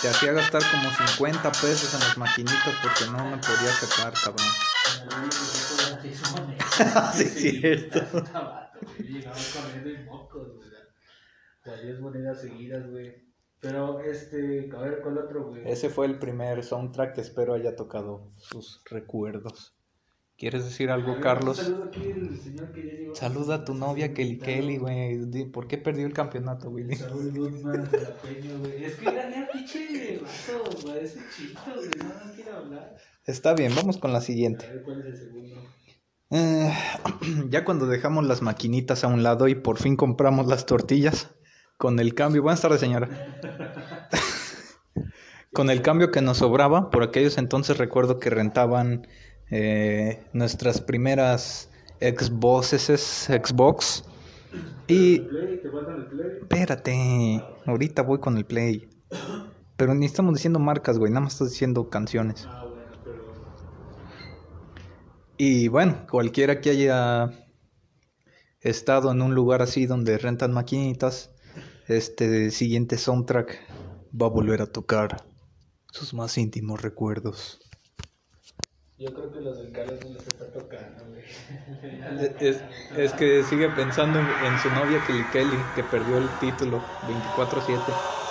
te 0.00 0.08
hacía 0.08 0.32
gastar 0.32 0.62
como 0.70 0.92
50 0.92 1.50
pesos 1.50 1.92
en 1.94 2.00
las 2.00 2.16
maquinitas 2.18 2.74
porque 2.82 3.06
no 3.06 3.24
me 3.24 3.38
podía 3.38 3.72
sacar, 3.72 4.12
cabrón. 4.14 4.46
Sí, 7.14 7.24
cierto. 7.30 8.00
Llegamos 8.98 9.48
corriendo 9.48 9.90
y 9.90 9.98
mocos, 10.04 10.54
güey. 10.54 10.70
Las 11.64 11.82
10 11.82 11.98
monedas 11.98 12.40
seguidas, 12.40 12.88
güey. 12.90 13.33
Pero, 13.64 14.00
este, 14.00 14.70
a 14.76 14.80
ver, 14.80 15.00
¿cuál 15.02 15.18
otro, 15.18 15.48
güey? 15.48 15.62
Ese 15.64 15.88
fue 15.90 16.06
el 16.06 16.18
primer 16.18 16.62
soundtrack 16.62 17.14
que 17.14 17.20
espero 17.22 17.54
haya 17.54 17.74
tocado 17.74 18.30
sus 18.36 18.82
recuerdos. 18.88 19.74
¿Quieres 20.36 20.64
decir 20.64 20.90
A 20.90 20.94
algo, 20.94 21.20
Carlos? 21.20 21.58
un 21.60 21.64
saludo 21.64 21.84
aquí 21.84 22.10
el 22.10 22.38
señor 22.40 22.72
que 22.72 22.86
ya 22.86 22.92
llegó. 22.92 23.14
Saluda 23.14 23.54
a 23.54 23.64
tu 23.64 23.72
novia 23.74 24.12
Kelly 24.12 24.38
Kelly, 24.38 24.76
güey. 24.78 25.44
¿Por 25.52 25.68
qué 25.68 25.78
perdió 25.78 26.06
el 26.06 26.12
campeonato, 26.12 26.70
Willy? 26.70 26.96
Saúl 26.96 27.32
Goodman 27.32 27.88
Peña, 28.22 28.56
güey. 28.58 28.84
Es 28.84 28.96
que 28.96 29.08
era 29.08 29.30
ya 29.30 29.48
pinche 29.52 30.20
vato, 30.20 30.70
güey. 30.82 31.04
Ese 31.04 31.20
chito, 31.36 31.60
güey. 31.76 31.88
No, 31.98 32.04
no 32.26 32.32
quiero 32.34 32.56
hablar. 32.56 32.96
Está 33.24 33.54
bien, 33.54 33.74
vamos 33.76 33.96
con 33.98 34.12
la 34.12 34.18
A 34.18 34.22
siguiente. 34.22 34.66
ver, 34.68 34.82
¿cuál 34.82 35.00
es 35.00 35.06
el 35.06 35.16
segundo? 35.16 35.54
Eh, 36.30 36.72
ya 37.48 37.64
cuando 37.64 37.86
dejamos 37.86 38.26
las 38.26 38.42
maquinitas 38.42 39.04
a 39.04 39.06
un 39.06 39.22
lado 39.22 39.46
y 39.46 39.54
por 39.54 39.78
fin 39.78 39.94
compramos 39.96 40.48
las 40.48 40.66
tortillas, 40.66 41.30
con 41.76 41.98
el 42.00 42.14
cambio, 42.14 42.42
buenas 42.42 42.60
tardes 42.60 42.80
señora, 42.80 43.08
con 45.52 45.70
el 45.70 45.82
cambio 45.82 46.10
que 46.10 46.22
nos 46.22 46.38
sobraba, 46.38 46.90
por 46.90 47.02
aquellos 47.02 47.38
entonces 47.38 47.78
recuerdo 47.78 48.18
que 48.18 48.30
rentaban 48.30 49.06
eh, 49.50 50.24
nuestras 50.32 50.80
primeras 50.80 51.70
Xboxes, 52.00 53.28
Xbox, 53.28 54.04
y 54.86 55.22
espérate, 56.42 57.42
ahorita 57.66 58.02
voy 58.02 58.20
con 58.20 58.36
el 58.36 58.44
Play, 58.44 58.88
pero 59.76 59.94
ni 59.94 60.06
estamos 60.06 60.34
diciendo 60.34 60.58
marcas, 60.58 60.98
güey, 60.98 61.10
nada 61.10 61.22
más 61.22 61.34
estás 61.34 61.50
diciendo 61.50 61.88
canciones. 61.90 62.46
Ah, 62.48 62.64
bueno. 62.64 62.84
Y 65.36 65.68
bueno, 65.68 66.06
cualquiera 66.08 66.60
que 66.60 66.70
haya 66.70 67.30
estado 68.60 69.10
en 69.10 69.20
un 69.20 69.34
lugar 69.34 69.62
así 69.62 69.86
donde 69.86 70.16
rentan 70.16 70.52
maquinitas, 70.52 71.33
este 71.88 72.50
siguiente 72.50 72.98
soundtrack 72.98 73.60
va 74.20 74.26
a 74.26 74.30
volver 74.30 74.62
a 74.62 74.66
tocar 74.66 75.24
sus 75.90 76.14
más 76.14 76.38
íntimos 76.38 76.82
recuerdos. 76.82 77.60
Yo 78.96 79.12
creo 79.12 79.32
que 79.32 79.40
los 79.40 79.58
del 79.58 79.72
Carlos 79.72 80.00
no 80.04 80.10
los 80.14 80.26
está 80.26 80.52
tocando, 80.52 81.04
güey. 81.08 81.24
Es, 82.40 82.62
es 82.96 83.12
que 83.14 83.42
sigue 83.42 83.68
pensando 83.70 84.20
en, 84.20 84.26
en 84.40 84.58
su 84.58 84.70
novia 84.70 85.02
Kelly 85.04 85.24
Kelly, 85.32 85.58
que 85.74 85.82
perdió 85.82 86.18
el 86.18 86.28
título 86.38 86.80
24-7. 87.02 88.23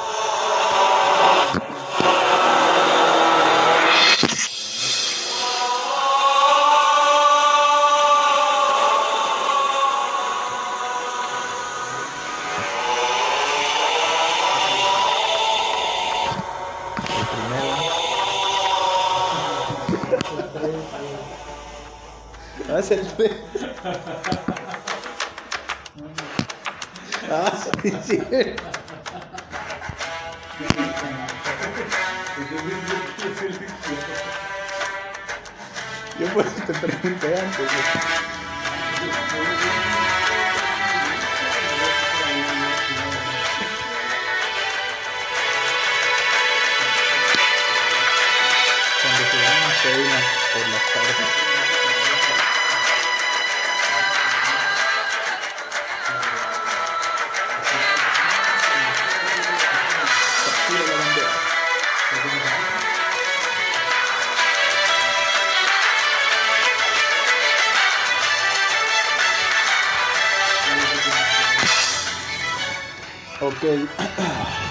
Ok. 73.44 73.64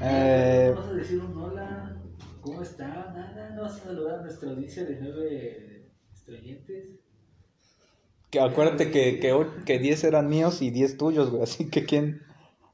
Eh, 0.00 0.72
Vamos 0.76 0.90
a 0.90 0.94
decir 0.94 1.18
un 1.18 1.36
hola. 1.36 1.92
¿Cómo 2.40 2.62
está? 2.62 2.86
Nada, 2.86 3.50
no 3.56 3.62
vas 3.62 3.80
a 3.80 3.84
saludar 3.86 4.20
a 4.20 4.22
nuestra 4.22 4.50
audiencia 4.50 4.84
de 4.84 4.96
nueve 5.00 5.90
estrellantes. 6.14 7.00
que 8.30 8.40
acuérdate 8.40 8.90
que, 8.90 9.18
que, 9.20 9.46
que 9.66 9.78
10 9.78 10.04
eran 10.04 10.28
míos 10.28 10.62
y 10.62 10.70
10 10.70 10.96
tuyos, 10.98 11.30
güey. 11.30 11.42
Así 11.42 11.68
que 11.68 11.84
quién. 11.84 12.22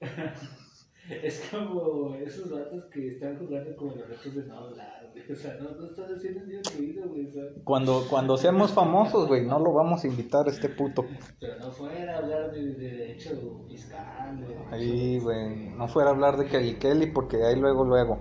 Es 1.11 1.49
como 1.51 2.15
esos 2.15 2.49
datos 2.51 2.85
que 2.87 3.09
están 3.09 3.39
jugando 3.39 3.77
como 3.77 3.95
los 3.95 4.09
retos 4.09 4.35
de 4.35 4.45
no 4.47 4.57
hablar, 4.59 5.11
güey. 5.13 5.33
O 5.33 5.37
sea, 5.37 5.59
no, 5.61 5.71
no 5.73 5.87
estás 5.87 6.11
haciendo 6.17 6.47
ni 6.47 6.55
un 6.57 6.63
ruido, 6.79 7.09
güey. 7.09 7.31
¿sabes? 7.31 7.53
Cuando, 7.65 8.07
cuando 8.09 8.37
seamos 8.39 8.73
famosos, 8.73 9.29
güey, 9.29 9.45
no 9.45 9.59
lo 9.59 9.73
vamos 9.73 10.03
a 10.03 10.07
invitar 10.07 10.47
a 10.47 10.51
este 10.51 10.71
puto. 10.71 11.05
Pero 11.41 11.59
no 11.59 11.71
fuera 11.71 12.15
a 12.15 12.19
hablar 12.19 12.53
de, 12.53 12.75
de 12.75 12.91
derecho 12.91 13.65
fiscal, 13.69 14.41
derecho 14.41 14.65
Ahí, 14.71 15.19
güey. 15.21 15.69
No 15.77 15.89
fuera 15.89 16.11
a 16.11 16.13
hablar 16.15 16.39
de 16.39 16.47
Kelly 16.47 16.75
Kelly 16.77 17.07
porque 17.13 17.43
ahí 17.45 17.57
luego, 17.57 17.85
luego. 17.85 18.19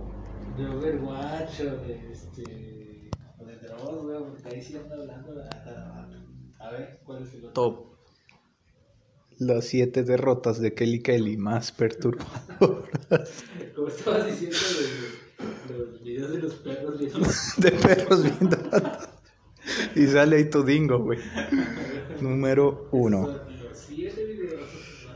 de 0.57 0.65
Overwatch 0.67 1.61
o 1.61 1.77
de 1.87 2.11
este 2.11 2.43
o 3.39 3.45
de 3.45 3.55
drogas, 3.57 4.03
güey, 4.03 4.17
porque 4.19 4.55
ahí 4.55 4.61
sí 4.61 4.75
anda 4.75 4.95
hablando 4.95 5.41
a, 5.41 5.45
a- 5.45 6.67
a 6.67 6.71
ver 6.71 6.99
cuál 7.05 7.23
es 7.23 7.33
el 7.33 7.45
otro. 7.45 7.53
Top. 7.53 7.92
Las 9.39 9.65
siete 9.65 10.03
derrotas 10.03 10.59
de 10.59 10.73
Kelly 10.73 11.01
Kelly 11.01 11.37
más 11.37 11.71
perturbadoras 11.71 12.89
Como 13.75 13.87
estabas 13.87 14.27
diciendo 14.27 14.57
de 15.67 15.77
los 15.77 16.03
videos 16.03 16.31
de 16.31 16.37
los 16.39 16.53
perros 16.55 16.99
viendo. 16.99 17.19
de 17.57 17.71
perros 17.71 18.23
viendo. 18.23 18.57
y 19.95 20.07
sale 20.07 20.37
ahí 20.37 20.49
tu 20.49 20.63
dingo, 20.63 20.99
güey. 20.99 21.19
Número 22.21 22.87
uno. 22.91 23.39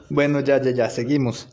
Bueno, 0.09 0.39
ya, 0.39 0.61
ya, 0.61 0.71
ya, 0.71 0.89
seguimos. 0.89 1.49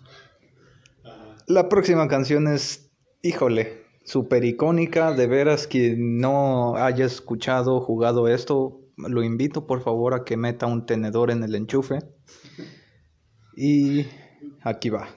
La 1.46 1.68
próxima 1.68 2.08
canción 2.08 2.48
es, 2.48 2.90
híjole, 3.22 3.84
súper 4.04 4.44
icónica. 4.44 5.12
De 5.12 5.26
veras, 5.26 5.66
quien 5.66 6.18
no 6.18 6.76
haya 6.76 7.04
escuchado 7.04 7.76
o 7.76 7.80
jugado 7.80 8.28
esto, 8.28 8.80
lo 8.96 9.22
invito 9.22 9.66
por 9.66 9.82
favor 9.82 10.14
a 10.14 10.24
que 10.24 10.36
meta 10.36 10.66
un 10.66 10.86
tenedor 10.86 11.30
en 11.30 11.42
el 11.42 11.54
enchufe. 11.54 11.98
Y 13.56 14.06
aquí 14.62 14.90
va. 14.90 15.08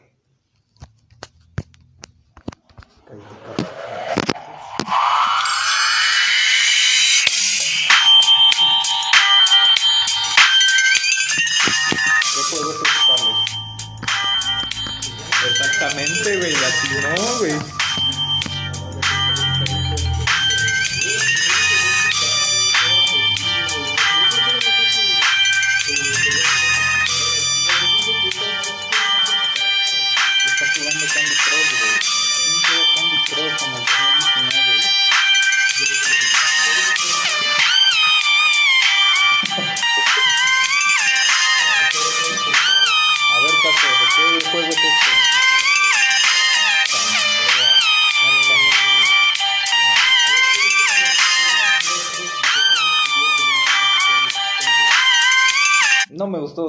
Exactamente, 15.49 16.37
güey, 16.37 16.53
así 16.53 16.87
no, 17.01 17.37
güey. 17.39 17.86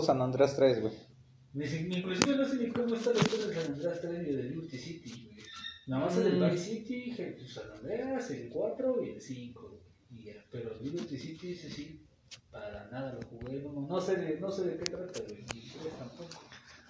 San 0.02 0.20
Andreas 0.22 0.54
3, 0.56 0.80
güey. 0.80 0.92
Ni 1.54 1.66
si- 1.66 1.84
ni 1.84 1.96
Inclusive 1.98 2.36
no 2.36 2.46
sé 2.48 2.56
ni 2.56 2.68
cómo 2.70 2.94
está 2.94 3.12
la 3.12 3.18
historia 3.20 3.46
de 3.46 3.54
San 3.54 3.72
Andreas 3.74 4.00
3 4.00 4.28
y 4.28 4.32
de 4.36 4.42
Liberty 4.44 4.78
City, 4.78 5.10
güey. 5.32 5.38
Nada 5.86 6.04
más 6.04 6.16
el 6.18 6.24
del 6.38 6.50
Vice 6.50 6.64
City, 6.64 7.16
San 7.48 7.70
Andreas, 7.78 8.30
el 8.30 8.48
4 8.50 9.02
y 9.02 9.10
el 9.10 9.20
5. 9.20 9.80
Y 10.10 10.24
ya. 10.24 10.34
Pero 10.52 10.74
el 10.78 10.84
Liberty 10.84 11.16
City, 11.16 11.52
ese 11.52 11.70
sí, 11.70 12.06
para 12.52 12.88
nada 12.90 13.14
lo 13.14 13.20
jugué. 13.26 13.62
No, 13.62 13.86
no 13.88 14.00
sé, 14.00 14.16
de, 14.16 14.38
no 14.40 14.50
sé 14.50 14.64
de 14.64 14.76
qué 14.76 14.84
trata, 14.84 15.20
güey. 15.20 15.44
Ni 15.54 15.60
el 15.60 15.72
3 15.72 15.94
tampoco. 15.98 16.40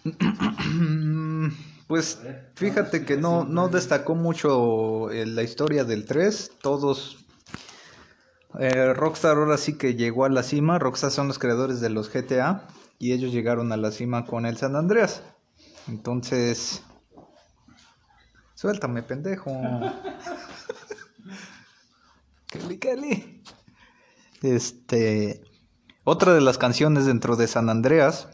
Pues 1.89 2.21
ver, 2.23 2.51
fíjate 2.55 3.07
que 3.07 3.17
no, 3.17 3.45
no 3.47 3.69
destacó 3.71 4.15
mucho 4.15 5.11
eh, 5.11 5.25
la 5.25 5.43
historia 5.43 5.85
del 5.85 6.05
3. 6.05 6.53
Todos. 6.61 7.25
eh, 8.61 8.93
Rockstar 8.93 9.39
ahora 9.39 9.57
sí 9.57 9.79
que 9.79 9.95
llegó 9.95 10.25
a 10.27 10.29
la 10.29 10.43
cima. 10.43 10.79
Rockstar 10.79 11.11
son 11.11 11.29
los 11.29 11.39
creadores 11.39 11.81
de 11.81 11.89
los 11.91 12.11
GTA. 12.13 12.67
Y 12.99 13.13
ellos 13.13 13.33
llegaron 13.33 13.73
a 13.73 13.77
la 13.77 13.93
cima 13.93 14.25
con 14.25 14.47
el 14.47 14.57
San 14.57 14.77
Andreas. 14.77 15.23
Entonces. 15.87 16.83
Suéltame, 18.55 19.03
pendejo. 19.03 19.51
Kelly, 22.47 22.79
Kelly. 22.79 23.43
Este. 24.43 25.43
Otra 26.05 26.35
de 26.35 26.41
las 26.41 26.59
canciones 26.59 27.07
dentro 27.07 27.37
de 27.37 27.47
San 27.47 27.69
Andreas. 27.69 28.29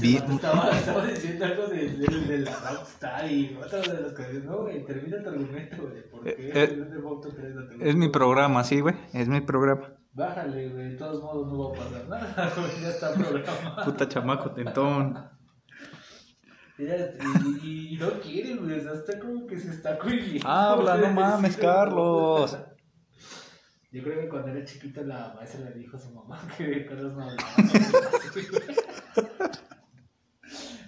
Vi- 0.00 0.16
Estaba, 0.16 0.70
estaba 0.70 1.06
diciendo 1.06 1.44
algo 1.44 1.66
de, 1.68 1.88
de, 1.96 2.20
de 2.26 2.38
la 2.38 2.52
Rockstar 2.70 3.30
y 3.30 3.56
otra 3.62 3.80
de 3.80 4.00
las 4.00 4.12
canciones. 4.12 4.44
No, 4.44 4.58
güey, 4.62 4.84
termina 4.84 5.22
tu 5.22 5.28
argumento, 5.30 5.76
güey. 5.88 6.10
¿Por 6.10 6.24
qué 6.24 6.30
Eh, 6.38 6.52
eh, 6.54 7.00
Auto 7.04 7.28
3 7.34 7.54
no 7.54 7.66
te 7.68 7.88
Es 7.90 7.96
mi 7.96 8.08
programa, 8.08 8.64
sí, 8.64 8.80
güey. 8.80 8.94
Es 9.12 9.28
mi 9.28 9.40
programa. 9.40 9.94
Bájale, 10.12 10.68
güey. 10.68 10.90
De 10.90 10.96
todos 10.96 11.22
modos 11.22 11.48
no 11.52 11.70
va 11.70 11.74
a 11.76 11.78
pasar 11.78 12.08
nada, 12.08 12.52
güey. 12.56 12.80
Ya 12.82 12.88
está 12.88 13.12
programado. 13.14 13.84
Puta 13.84 14.08
chamaco 14.08 14.50
tentón. 14.52 15.30
Mira, 16.78 16.96
y, 17.62 17.94
y 17.94 17.96
no 17.98 18.10
quiere, 18.20 18.56
güey. 18.56 18.78
O 18.78 18.82
sea, 18.82 18.92
está 18.94 19.18
como 19.18 19.46
que 19.46 19.58
se 19.58 19.70
está 19.70 19.98
cohibiendo. 19.98 20.48
Habla, 20.48 20.96
no 20.96 21.12
mames, 21.12 21.56
Carlos. 21.56 22.58
Yo 23.90 24.02
creo 24.02 24.20
que 24.22 24.28
cuando 24.30 24.48
era 24.48 24.64
chiquito 24.64 25.02
la 25.02 25.34
maestra 25.36 25.68
le 25.68 25.78
dijo 25.78 25.98
a 25.98 26.00
su 26.00 26.10
mamá 26.14 26.40
que 26.56 26.86
Carlos 26.86 27.12
no 27.14 27.24
hablaba. 27.24 27.52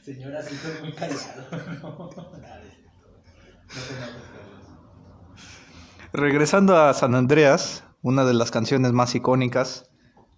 Señora, 0.05 0.43
sí 0.43 0.55
fue 0.57 0.83
muy 0.83 0.93
callado. 0.93 1.47
No, 1.83 2.11
nada, 2.39 2.61
es 2.63 2.75
cierto. 2.75 3.09
No. 3.89 5.41
Regresando 6.13 6.77
a 6.77 6.93
San 6.93 7.15
Andreas, 7.15 7.85
una 8.03 8.27
de 8.27 8.35
las 8.35 8.51
canciones 8.51 8.93
más 8.93 9.15
icónicas, 9.15 9.91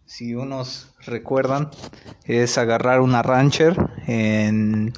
si 0.05 0.37
unos 0.37 0.95
recuerdan, 1.05 1.71
es 2.25 2.59
agarrar 2.59 3.01
una 3.01 3.23
rancher 3.23 3.77
en... 4.07 4.93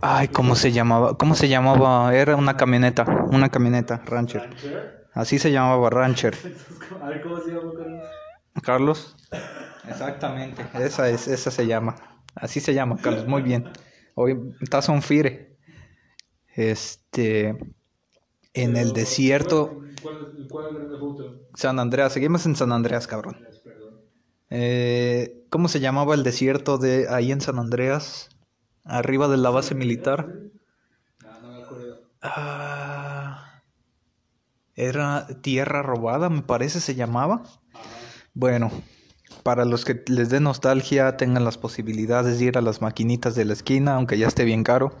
Ay, 0.00 0.28
¿cómo 0.28 0.54
se 0.54 0.70
llamaba? 0.70 1.18
¿Cómo 1.18 1.34
se 1.34 1.48
llamaba? 1.48 2.14
Era 2.14 2.36
una 2.36 2.56
camioneta, 2.56 3.04
una 3.28 3.48
camioneta, 3.48 4.02
rancher. 4.06 4.42
¿Rancher? 4.42 5.08
Así 5.14 5.40
se 5.40 5.50
llamaba 5.50 5.90
rancher. 5.90 6.36
A 7.02 7.08
ver, 7.08 7.20
¿cómo 7.22 7.40
se 7.40 7.50
llama, 7.50 7.72
Carlos? 7.76 8.04
Carlos. 8.62 9.16
Exactamente, 9.88 10.64
esa 10.74 11.08
es, 11.08 11.26
esa 11.26 11.50
se 11.50 11.66
llama. 11.66 11.96
Así 12.34 12.60
se 12.60 12.74
llama, 12.74 13.00
Carlos, 13.00 13.26
muy 13.26 13.42
bien. 13.42 13.72
Hoy 14.14 14.36
estás 14.60 14.88
on 14.88 15.02
fire. 15.02 15.56
Este, 16.54 17.56
en 18.54 18.76
el 18.76 18.92
desierto, 18.92 19.80
¿Cuál? 20.48 20.66
San 21.54 21.78
Andreas, 21.78 22.12
seguimos 22.12 22.46
en 22.46 22.56
San 22.56 22.72
Andreas, 22.72 23.06
cabrón. 23.06 23.36
Eh, 24.50 25.46
¿cómo 25.50 25.68
se 25.68 25.80
llamaba 25.80 26.14
el 26.14 26.22
desierto 26.22 26.78
de 26.78 27.08
ahí 27.08 27.32
en 27.32 27.40
San 27.40 27.58
Andreas? 27.58 28.28
Arriba 28.84 29.28
de 29.28 29.36
la 29.38 29.50
base 29.50 29.74
militar. 29.74 30.38
No, 31.22 31.40
no 31.40 31.52
me 31.52 31.62
acuerdo. 31.62 31.98
Ah, 32.20 33.62
era 34.74 35.26
Tierra 35.42 35.82
Robada, 35.82 36.28
me 36.30 36.42
parece 36.42 36.80
se 36.80 36.94
llamaba. 36.94 37.42
Ajá. 37.72 37.98
Bueno, 38.34 38.70
para 39.42 39.64
los 39.64 39.84
que 39.84 40.02
les 40.06 40.30
dé 40.30 40.40
nostalgia, 40.40 41.16
tengan 41.16 41.44
las 41.44 41.58
posibilidades 41.58 42.38
de 42.38 42.46
ir 42.46 42.58
a 42.58 42.62
las 42.62 42.80
maquinitas 42.80 43.34
de 43.34 43.44
la 43.44 43.52
esquina, 43.52 43.94
aunque 43.94 44.18
ya 44.18 44.28
esté 44.28 44.44
bien 44.44 44.64
caro. 44.64 44.96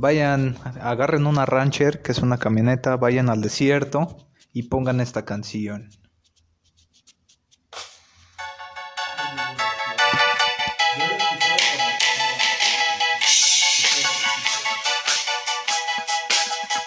Vayan, 0.00 0.56
agarren 0.80 1.26
una 1.26 1.46
rancher, 1.46 2.02
que 2.02 2.12
es 2.12 2.20
una 2.20 2.38
camioneta, 2.38 2.96
vayan 2.96 3.28
al 3.28 3.42
desierto 3.42 4.16
y 4.52 4.64
pongan 4.64 5.00
esta 5.00 5.24
canción. 5.24 5.90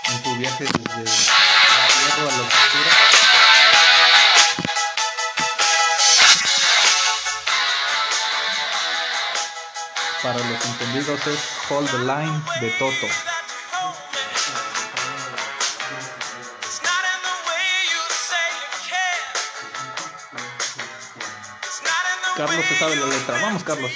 En 0.10 0.24
tu 0.24 0.36
viaje 0.38 0.66
desde 0.66 1.23
entendidos 10.96 11.26
es 11.28 11.40
Hold 11.70 11.90
the 11.90 11.98
Line 12.00 12.42
de 12.62 12.70
Toto. 12.78 13.08
Carlos 22.36 22.66
se 22.66 22.78
sabe 22.78 22.96
la 22.96 23.06
letra. 23.08 23.42
Vamos, 23.42 23.64
Carlos. 23.64 23.92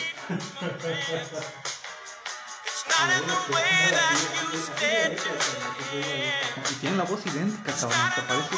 Y 6.69 6.73
tiene 6.75 6.97
la 6.97 7.03
voz 7.03 7.25
idéntica, 7.25 7.73
cabrón. 7.73 8.12
¿Te 8.15 8.21
parece? 8.23 8.55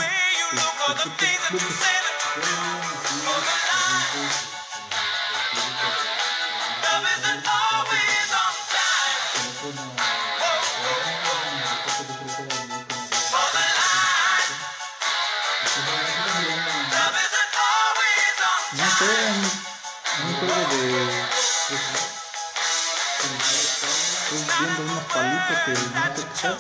Palito 25.20 25.54
que 25.66 25.72
no 25.72 26.16
qué 26.16 26.40
sea. 26.40 26.58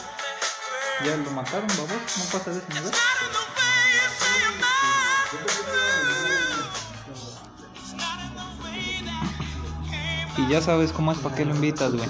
Ya 1.05 1.15
lo 1.15 1.31
mataron, 1.31 1.67
babos. 1.67 2.17
No 2.17 2.23
pasa 2.31 2.51
de 2.51 2.61
nivel. 2.73 2.91
Y 10.37 10.47
ya 10.49 10.61
sabes 10.61 10.91
cómo 10.91 11.11
es, 11.11 11.17
¿para 11.19 11.35
qué 11.35 11.45
lo 11.45 11.55
invitas, 11.55 11.93
güey? 11.93 12.07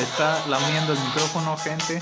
Está 0.00 0.46
lamiendo 0.48 0.94
el 0.94 0.98
micrófono, 0.98 1.54
gente. 1.58 2.00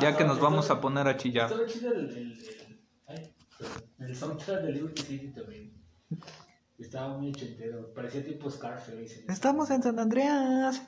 Ya 0.00 0.16
que 0.16 0.24
nos 0.24 0.40
vamos 0.40 0.70
a 0.70 0.80
poner 0.80 1.08
a 1.08 1.16
chillar. 1.16 1.50
Estaba 1.50 1.66
chido 1.66 1.92
el, 3.98 4.16
soundtrack 4.16 4.62
de 4.62 4.72
Liberty 4.72 5.02
City 5.02 5.32
también. 5.32 5.72
Estaba 6.78 7.18
muy 7.18 7.30
ochentero, 7.30 7.92
parecía 7.92 8.24
tipo 8.24 8.48
Scarface. 8.48 9.24
Estamos 9.28 9.68
en 9.70 9.82
San 9.82 9.98
Andreas. 9.98 10.82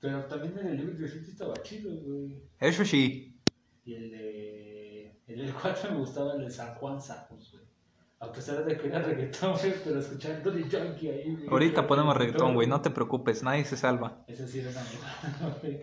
Pero 0.00 0.24
también 0.26 0.56
el 0.58 0.66
de 0.68 0.74
Liberty 0.74 1.08
City 1.08 1.30
estaba 1.32 1.54
chido, 1.62 1.92
güey. 2.00 2.42
Eso 2.60 2.84
sí. 2.84 3.40
Y 3.84 3.94
el 3.94 4.10
de. 4.12 5.20
El 5.26 5.38
del 5.38 5.52
4 5.52 5.90
me 5.90 5.98
gustaba 5.98 6.34
el 6.34 6.44
de 6.44 6.50
San 6.50 6.76
Juan 6.76 6.98
güey. 6.98 7.55
A 8.18 8.32
pesar 8.32 8.64
de 8.64 8.76
que 8.78 8.86
era 8.88 9.02
reggaetón, 9.02 9.52
güey, 9.58 9.74
pero 9.84 10.00
escuchar 10.00 10.42
Tony 10.42 10.62
Junkie 10.62 11.08
ahí, 11.10 11.34
güey. 11.34 11.46
Ahorita 11.48 11.86
ponemos 11.86 12.16
reggaetón, 12.16 12.54
güey. 12.54 12.66
No 12.66 12.80
te 12.80 12.90
preocupes, 12.90 13.42
nadie 13.42 13.64
se 13.64 13.76
salva. 13.76 14.24
Eso 14.26 14.46
sí 14.46 14.58
era 14.60 14.70
una 14.70 14.82
mierda, 14.84 15.58
güey. 15.62 15.80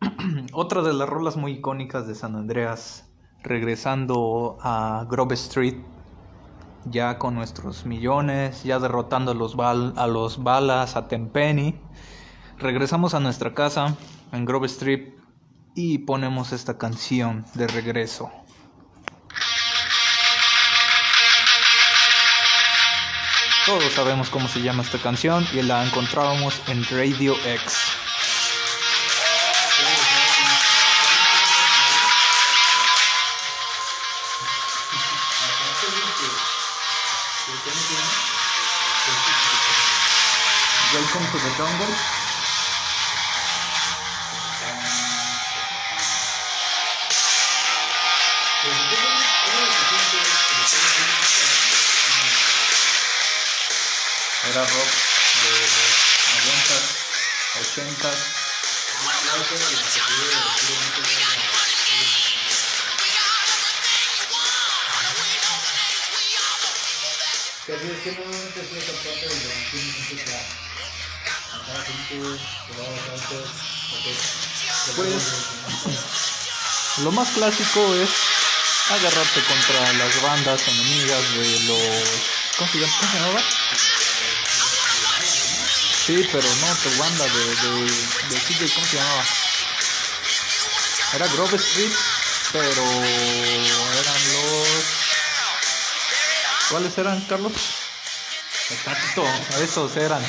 Otra 0.52 0.82
de 0.82 0.92
las 0.92 1.08
rolas 1.08 1.36
muy 1.36 1.52
icónicas 1.52 2.06
de 2.06 2.14
San 2.14 2.36
Andreas, 2.36 3.10
regresando 3.42 4.58
a 4.62 5.06
Grove 5.10 5.34
Street, 5.34 5.86
ya 6.84 7.18
con 7.18 7.34
nuestros 7.34 7.86
millones, 7.86 8.62
ya 8.62 8.78
derrotando 8.78 9.32
a 9.32 9.34
los, 9.34 9.56
bal- 9.56 9.94
a 9.96 10.06
los 10.06 10.42
balas, 10.42 10.96
a 10.96 11.08
Tenpenny. 11.08 11.90
Regresamos 12.58 13.14
a 13.14 13.20
nuestra 13.20 13.54
casa 13.54 13.96
en 14.32 14.44
Grove 14.44 14.66
Street 14.66 15.14
y 15.74 15.98
ponemos 15.98 16.52
esta 16.52 16.78
canción 16.78 17.44
de 17.54 17.66
regreso. 17.68 18.30
Todos 23.66 23.92
sabemos 23.92 24.30
cómo 24.30 24.48
se 24.48 24.62
llama 24.62 24.82
esta 24.82 24.98
canción 24.98 25.46
y 25.52 25.60
la 25.62 25.84
encontrábamos 25.84 26.60
en 26.66 26.82
Radio 26.90 27.36
X. 27.44 27.76
Welcome 40.92 41.26
to 41.26 41.38
the 41.38 41.50
jungle. 41.56 42.29
Era 54.50 54.62
rock 54.66 54.90
de 55.42 55.50
los 55.60 55.78
90s, 56.50 56.86
80s. 57.60 58.20
Que 67.64 67.72
así 67.74 67.86
es 67.86 68.00
esa 68.82 68.94
parte 69.04 69.24
donde 69.28 69.50
tienes 69.70 70.06
que. 70.08 70.34
Acá 71.54 71.74
gente. 71.86 72.14
Pues, 74.96 75.22
Lo 77.04 77.10
más 77.12 77.28
clásico 77.30 77.94
es 77.94 78.10
agarrarte 78.90 79.40
contra 79.44 79.92
las 79.92 80.22
bandas 80.22 80.66
enemigas 80.66 81.34
de 81.34 81.60
los... 81.68 82.04
¿Cómo 82.58 82.72
se 82.72 82.78
llama? 82.78 82.92
¿Cómo 82.98 83.12
se 83.12 83.18
llamaba? 83.18 83.99
Sí, 86.06 86.28
pero 86.32 86.48
no, 86.48 86.74
tu 86.76 86.96
banda 86.98 87.24
de, 87.24 87.44
de, 87.56 87.82
de 88.30 88.40
CJ, 88.40 88.74
¿cómo 88.74 88.86
se 88.86 88.96
llamaba? 88.96 89.24
Era 91.14 91.26
Grove 91.28 91.56
Street, 91.56 91.92
pero 92.52 92.82
eran 92.82 94.32
los... 94.32 94.68
¿Cuáles 96.70 96.98
eran, 96.98 97.20
Carlos? 97.26 97.52
Exacto, 98.70 99.24
esos 99.60 99.96
eran. 99.96 100.22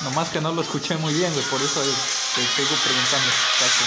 Nomás 0.00 0.28
que 0.28 0.40
no 0.40 0.52
lo 0.52 0.62
escuché 0.62 0.96
muy 0.96 1.12
bien, 1.12 1.32
güey, 1.34 1.44
por 1.46 1.60
eso 1.60 1.82
te 1.82 2.46
sigo 2.56 2.76
preguntando. 2.84 3.32
Cacho. 3.58 3.84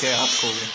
Qué 0.00 0.14
asco, 0.14 0.46
güey. 0.46 0.70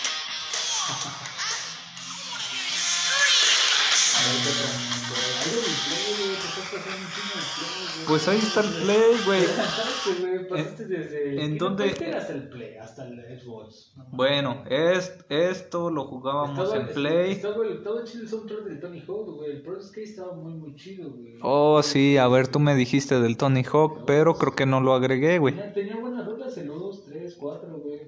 Pues 8.07 8.27
ahí 8.27 8.37
está 8.37 8.61
el 8.61 8.69
play, 8.83 9.11
güey. 9.25 9.43
Pasaste 10.49 10.85
desde. 10.85 11.43
en 11.43 11.53
¿qué 11.53 11.57
dónde- 11.59 11.85
nivel 11.93 12.13
hasta 12.15 12.33
el 12.33 12.49
Play, 12.49 12.77
hasta 12.77 13.07
el 13.07 13.39
Xbox. 13.39 13.93
Bueno, 14.11 14.63
es, 14.69 15.13
esto 15.29 15.89
lo 15.91 16.05
jugábamos 16.05 16.57
Estaba- 16.59 16.81
en 16.81 16.93
Play. 16.93 17.31
Estaba, 17.33 17.65
estaba 17.67 18.03
chido 18.03 18.23
el 18.23 18.29
soundtrack 18.29 18.63
del 18.63 18.79
Tony 18.79 18.99
Hawk, 19.07 19.35
güey. 19.35 19.51
El 19.51 19.61
Pro 19.61 19.81
Skate 19.81 20.07
estaba 20.09 20.33
muy, 20.33 20.53
muy 20.53 20.75
chido, 20.75 21.11
güey. 21.11 21.37
Oh, 21.41 21.83
sí, 21.83 22.17
a 22.17 22.27
ver, 22.27 22.47
tú 22.47 22.59
me 22.59 22.73
dijiste 22.75 23.19
del 23.19 23.37
Tony 23.37 23.63
Hawk, 23.71 24.05
pero 24.07 24.35
creo 24.35 24.55
que 24.55 24.65
no 24.65 24.81
lo 24.81 24.93
agregué, 24.93 25.37
güey. 25.39 25.53
Tenía, 25.55 25.73
tenía 25.73 25.95
buenas 25.97 26.25
rolas, 26.25 26.57
el 26.57 26.67
2, 26.67 27.05
3, 27.05 27.35
4, 27.39 27.69
güey. 27.79 27.99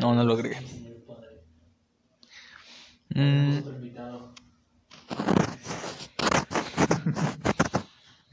No, 0.00 0.14
no 0.14 0.24
lo 0.24 0.34
agregué. 0.34 0.58
Sí, 0.60 0.66
señor 0.66 0.96
padre. 1.06 1.26
Mm, 3.10 3.14
Tenemos 3.14 3.58
otro 3.60 3.74
invitado. 3.76 4.34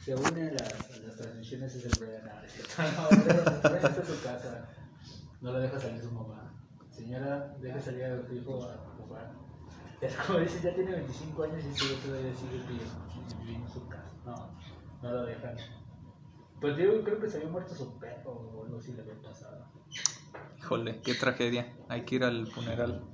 Se 0.04 0.14
une 0.14 0.50
a 0.50 0.54
las, 0.54 0.92
a 0.92 0.98
las 0.98 1.16
transmisiones 1.16 1.76
es 1.76 1.86
el 1.86 1.94
Brian. 1.94 2.28
Ah, 2.28 2.44
es. 2.46 2.78
No, 2.78 4.06
su 4.06 4.22
casa. 4.22 4.68
No 5.40 5.54
lo 5.54 5.60
deja 5.62 5.80
salir 5.80 6.02
su 6.02 6.12
mamá. 6.12 6.54
Señora, 6.92 7.56
deja 7.62 7.80
salir 7.80 8.04
a 8.04 8.28
su 8.28 8.36
hijo 8.36 8.66
a 8.66 8.78
jugar. 8.98 9.32
Es 10.02 10.14
como 10.18 10.40
dice, 10.40 10.60
ya 10.62 10.76
tiene 10.76 10.92
25 10.92 11.44
años 11.44 11.64
y 11.64 11.74
sigue 11.74 11.96
todavía 12.06 12.36
sigue 12.36 12.58
viviendo, 12.68 13.40
viviendo 13.40 13.68
en 13.68 13.74
su 13.74 13.88
casa. 13.88 14.12
No, 14.26 14.50
no 15.02 15.12
lo 15.12 15.26
dejan. 15.26 15.56
Pues 16.60 16.76
yo 16.76 17.02
creo 17.06 17.22
que 17.22 17.30
se 17.30 17.38
había 17.38 17.50
muerto 17.50 17.74
su 17.74 17.98
perro 17.98 18.32
o 18.32 18.66
algo 18.66 18.78
así 18.80 18.92
le 18.92 19.04
había 19.04 19.22
pasado. 19.22 19.66
híjole, 20.58 21.00
qué 21.02 21.14
tragedia. 21.14 21.74
Hay 21.88 22.04
que 22.04 22.16
ir 22.16 22.26
al 22.26 22.48
funeral. 22.48 23.06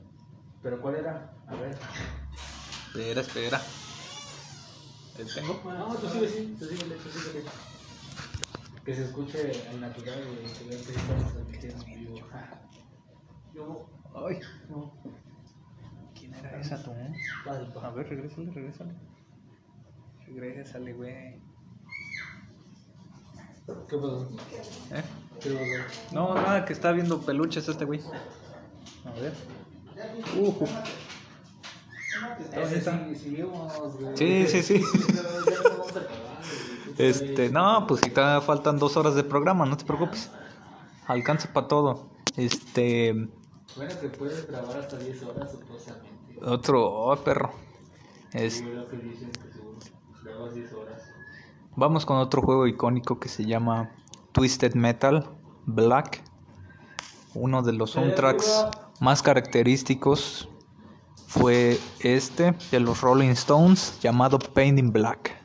¿Pero 0.64 0.82
cuál 0.82 0.96
era? 0.96 1.36
A 1.46 1.56
ver. 1.56 1.78
Espera, 2.88 3.22
espera. 3.22 3.62
No, 5.20 5.96
tú 5.96 6.10
sigue, 6.10 6.30
sí, 6.30 6.56
tú 6.58 6.66
síguele, 6.66 6.96
tú 6.96 7.10
síguele. 7.10 7.46
Que 8.86 8.96
se 8.96 9.04
escuche 9.04 9.52
al 9.70 9.82
natural, 9.82 10.24
güey, 10.26 10.54
que 10.54 10.64
vean 10.70 10.84
que 10.84 10.92
estamos 10.92 11.34
transmitiendo 11.34 11.86
en 11.86 12.00
vivo. 12.00 12.16
Yo, 13.54 13.90
Ay, 14.16 14.42
no, 14.70 14.94
¿quién 16.18 16.34
era 16.34 16.60
esa 16.60 16.82
tú? 16.82 16.92
A 17.82 17.90
ver, 17.92 18.10
regrésale, 18.10 18.52
regrésale. 18.52 18.94
Regrésale, 20.26 20.94
güey. 20.94 21.42
¿Qué 23.88 23.98
pasó? 23.98 24.30
¿Eh? 24.92 25.04
¿Qué 25.42 25.50
pasó? 25.52 26.14
No, 26.16 26.34
nada, 26.36 26.66
que 26.66 26.74
está 26.74 26.92
viendo 26.92 27.22
peluches 27.22 27.68
este 27.68 27.86
güey. 27.86 28.02
A 29.06 29.12
ver. 29.20 29.34
Uh, 30.38 30.54
Ese 30.64 31.09
sí. 34.16 34.48
Sí, 34.48 34.64
sí. 34.64 34.84
Este, 37.00 37.50
no, 37.50 37.88
pues 37.88 38.02
si 38.04 38.10
te 38.10 38.22
faltan 38.42 38.78
dos 38.78 38.98
horas 38.98 39.16
de 39.16 39.24
programa, 39.24 39.66
no 39.66 39.78
te 39.78 39.86
preocupes. 39.86 40.30
Alcanza 41.08 41.52
para 41.54 41.68
todo. 41.70 42.10
Este, 42.36 43.14
Bueno, 43.78 43.94
que 44.02 44.10
puedes 44.10 44.46
grabar 44.48 44.78
hasta 44.78 44.98
10 44.98 45.24
horas, 45.24 45.52
supuestamente. 45.52 46.10
otro, 46.46 46.86
oh, 46.92 47.16
perro. 47.16 47.52
Es, 48.34 48.56
Sí, 48.56 48.64
lo 48.64 48.86
que 48.88 48.98
dicen, 48.98 49.32
que 49.32 49.52
seguro. 49.54 49.78
Grabas 50.24 50.54
10 50.54 50.74
horas. 50.74 51.02
vamos 51.78 52.06
con 52.06 52.18
otro 52.18 52.42
juego 52.42 52.68
icónico 52.68 53.18
que 53.18 53.30
se 53.30 53.46
llama 53.46 53.92
Twisted 54.34 54.74
Metal 54.76 55.26
Black. 55.66 56.22
Uno 57.34 57.62
de 57.62 57.72
los 57.74 57.92
soundtracks 57.92 58.68
más 59.00 59.22
característicos 59.22 60.50
fue 61.30 61.80
este 62.00 62.56
de 62.72 62.80
los 62.80 63.02
Rolling 63.02 63.30
Stones 63.30 64.00
llamado 64.02 64.40
Paint 64.40 64.80
in 64.80 64.92
Black. 64.92 65.36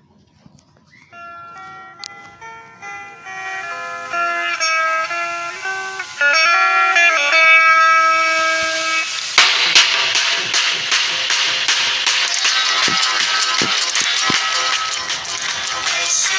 I 15.86 16.06
see 16.06 16.34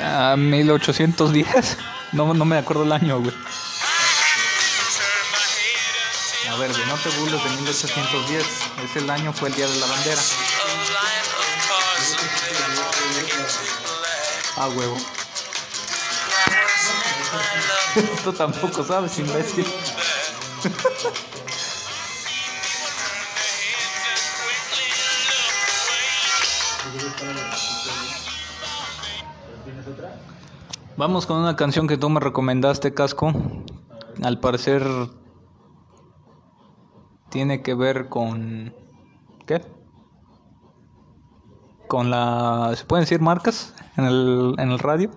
Ah, 0.00 0.34
1810. 0.36 1.78
No, 2.12 2.34
no 2.34 2.44
me 2.44 2.58
acuerdo 2.58 2.82
el 2.82 2.90
año, 2.90 3.20
güey. 3.20 3.34
A 6.50 6.56
ver, 6.56 6.72
güey, 6.72 6.86
no 6.86 6.94
te 6.96 7.10
burles 7.10 7.42
de 7.44 7.50
1810. 7.50 8.46
Ese 8.84 8.98
el 8.98 9.08
año 9.08 9.32
fue 9.32 9.48
el 9.50 9.54
Día 9.54 9.68
de 9.68 9.76
la 9.76 9.86
Bandera. 9.86 10.20
a. 14.56 14.64
Ah, 14.64 14.68
huevo. 14.68 14.96
Esto 18.16 18.32
tampoco 18.32 18.84
sabes, 18.84 19.16
imbécil. 19.20 19.66
Vamos 30.96 31.26
con 31.26 31.38
una 31.38 31.56
canción 31.56 31.88
que 31.88 31.96
tú 31.96 32.08
me 32.08 32.20
recomendaste, 32.20 32.94
Casco. 32.94 33.32
Al 34.22 34.38
parecer 34.38 34.82
tiene 37.30 37.62
que 37.62 37.74
ver 37.74 38.08
con... 38.08 38.72
¿Qué? 39.44 39.60
Con 41.88 42.10
la... 42.10 42.72
¿Se 42.76 42.84
pueden 42.84 43.02
decir 43.02 43.20
marcas 43.20 43.74
en 43.96 44.04
el, 44.04 44.54
en 44.58 44.70
el 44.70 44.78
radio? 44.78 45.10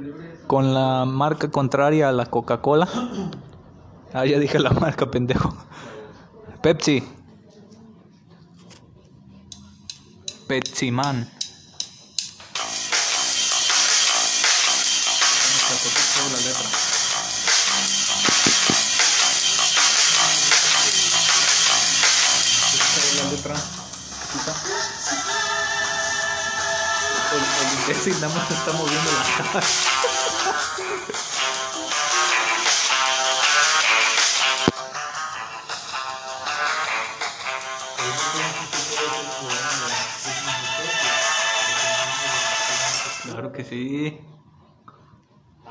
Libre. 0.00 0.40
Con 0.46 0.72
la 0.72 1.04
marca 1.04 1.50
contraria 1.50 2.08
a 2.08 2.12
la 2.12 2.24
Coca-Cola. 2.24 2.88
Ah, 4.14 4.24
ya 4.24 4.38
dije 4.38 4.58
la 4.58 4.70
marca, 4.70 5.10
pendejo. 5.10 5.54
Pepsi. 6.62 7.06
Pepsi 10.46 10.90
Man. 10.90 11.28
La 15.78 16.38
letra. 16.40 16.68
Esta 22.74 23.00
es 23.00 23.14
la 23.14 23.24
letra. 23.30 23.54
El, 27.30 28.06
el 28.06 28.20
nada 28.20 28.34
más 28.34 28.50
está 28.50 28.72
moviendo 28.72 29.10
la 29.12 29.22
cara. 29.36 29.66
Claro 43.22 43.52
que 43.52 43.64
sí. 43.64 44.37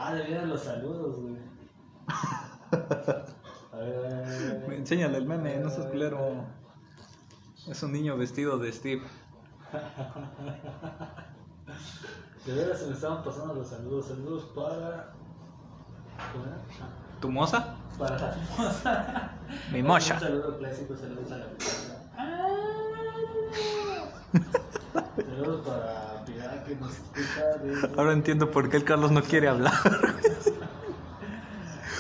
Ah, 0.08 0.14
debían 0.14 0.48
los 0.48 0.62
saludos, 0.62 1.18
güey. 1.20 1.36
A 3.74 3.78
ver, 3.80 3.96
a 3.96 4.00
ver, 4.00 4.14
a 4.14 4.22
ver, 4.22 4.64
a 4.64 4.68
ver. 4.68 4.74
Enséñale 4.74 5.18
el 5.18 5.26
meme, 5.26 5.58
no 5.60 5.70
seas 5.70 5.88
culero. 5.88 6.46
Es 7.68 7.84
un 7.84 7.92
niño 7.92 8.16
vestido 8.18 8.58
de 8.58 8.72
Steve. 8.72 9.04
De 12.46 12.54
veras 12.54 12.80
se 12.80 12.88
me 12.88 12.94
estaban 12.94 13.22
pasando 13.24 13.54
los 13.56 13.68
saludos. 13.68 14.06
Saludos 14.08 14.46
para. 14.56 15.12
¿Cómo 16.32 16.46
era? 16.46 16.58
¿Tu 17.20 17.30
moza? 17.30 17.76
Para 18.00 18.18
la 18.18 18.38
moza. 18.58 19.32
Mi 19.74 19.82
Un 19.82 19.88
mocha. 19.88 20.18
saludo 20.20 20.58
clásico, 20.58 20.96
saludos 20.96 21.30
a 21.34 21.38
la 21.38 21.48
moza. 21.48 21.98
Saludos 25.18 25.68
para 25.68 26.07
Ahora 27.98 28.14
entiendo 28.14 28.52
por 28.52 28.70
qué 28.70 28.78
el 28.78 28.84
Carlos 28.84 29.12
no 29.12 29.22
quiere 29.24 29.48
hablar. 29.48 29.74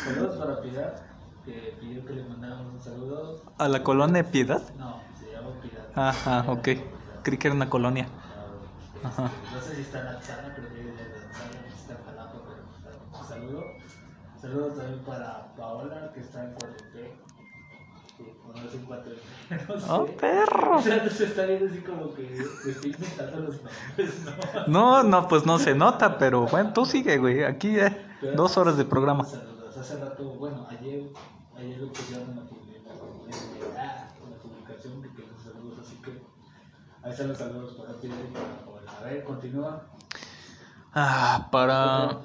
Saludos 0.03 0.37
para 0.37 0.61
Pilar 0.61 1.07
que 1.43 1.77
pidió 1.79 2.05
que 2.05 2.13
le 2.13 2.23
mandáramos 2.25 2.73
un 2.73 2.79
saludo. 2.79 3.41
¿A 3.57 3.67
la 3.67 3.83
colonia 3.83 4.29
Piedad? 4.29 4.61
No, 4.77 5.01
se 5.19 5.31
llama 5.31 5.49
Pilar. 5.61 5.91
Ajá, 5.95 6.45
ok. 6.51 6.67
Creí 7.23 7.37
que 7.37 7.47
era 7.47 7.55
una 7.55 7.69
colonia. 7.69 8.07
Ajá. 9.03 9.31
No 9.53 9.61
sé 9.61 9.75
si 9.75 9.81
está 9.81 10.01
en 10.01 10.07
Atzana, 10.07 10.53
pero 10.55 10.67
que 10.69 10.83
de 10.83 10.91
Atzana, 10.91 11.45
no 11.45 11.69
sé 11.69 11.73
si 11.73 11.81
está 11.81 11.93
en 11.93 12.05
Jalapa, 12.05 12.33
pero 12.45 13.19
un 13.19 13.27
saludo. 13.27 13.63
Saludos 14.41 14.77
también 14.77 14.99
para 15.05 15.55
Paola, 15.55 16.11
que 16.13 16.19
está 16.19 16.43
en 16.43 16.55
4P. 16.55 17.26
No 18.61 18.67
es 18.67 18.73
en 18.73 18.87
4P, 18.87 19.67
no 19.67 19.79
sé. 19.79 19.85
¡Oh, 19.89 20.05
perro! 20.05 20.77
O 20.77 20.81
sea, 20.81 21.09
se 21.09 21.25
está 21.25 21.45
viendo 21.45 21.67
así 21.67 21.79
como 21.79 22.13
que 22.13 22.23
te 22.23 22.71
estoy 22.71 22.91
inventando 22.91 23.39
los 23.39 23.55
nombres, 23.55 24.13
¿no? 24.67 24.67
No, 24.67 25.03
no, 25.03 25.27
pues 25.27 25.45
no 25.45 25.59
se 25.59 25.75
nota, 25.75 26.17
pero 26.17 26.47
bueno, 26.47 26.73
tú 26.73 26.85
sigue, 26.85 27.17
güey. 27.17 27.43
Aquí 27.43 27.77
eh, 27.79 27.95
dos 28.35 28.57
horas 28.57 28.77
de 28.77 28.85
programa. 28.85 29.23
Saludos. 29.25 29.77
Hace 29.77 29.97
rato, 29.99 30.23
bueno, 30.39 30.67
ayer, 30.69 31.03
ayer 31.55 31.77
lo 31.79 31.93
pusieron 31.93 32.29
en 32.31 32.35
la, 32.37 32.41
publicación 34.41 35.01
que 35.03 35.21
los 35.21 35.41
saludos, 35.43 35.79
así 35.79 35.95
que 35.97 36.21
ahí 37.03 37.11
están 37.11 37.27
los 37.29 37.37
saludos 37.37 37.73
para 37.73 37.93
ti. 37.93 38.09
A 38.99 39.03
ver, 39.03 39.23
continúa. 39.23 39.83
Ah, 40.93 41.47
para, 41.51 42.21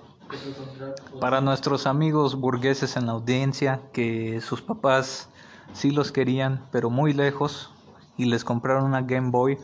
para 1.20 1.42
nuestros 1.42 1.86
amigos 1.86 2.36
burgueses 2.36 2.96
en 2.96 3.06
la 3.06 3.12
audiencia, 3.12 3.82
que 3.92 4.40
sus 4.40 4.62
papás 4.62 5.28
sí 5.72 5.90
los 5.90 6.12
querían, 6.12 6.66
pero 6.70 6.90
muy 6.90 7.12
lejos, 7.12 7.70
y 8.16 8.26
les 8.26 8.44
compraron 8.44 8.84
una 8.84 9.02
Game 9.02 9.30
Boy. 9.30 9.58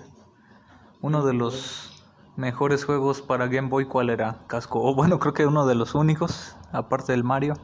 Uno 1.00 1.24
de 1.24 1.32
los 1.32 2.04
mejores 2.36 2.84
juegos 2.84 3.20
para 3.22 3.46
Game 3.46 3.68
Boy, 3.68 3.84
¿cuál 3.84 4.10
era? 4.10 4.38
Casco. 4.46 4.80
O 4.80 4.94
bueno, 4.94 5.18
creo 5.18 5.34
que 5.34 5.46
uno 5.46 5.66
de 5.66 5.74
los 5.74 5.94
únicos, 5.94 6.56
aparte 6.72 7.12
del 7.12 7.24
Mario. 7.24 7.54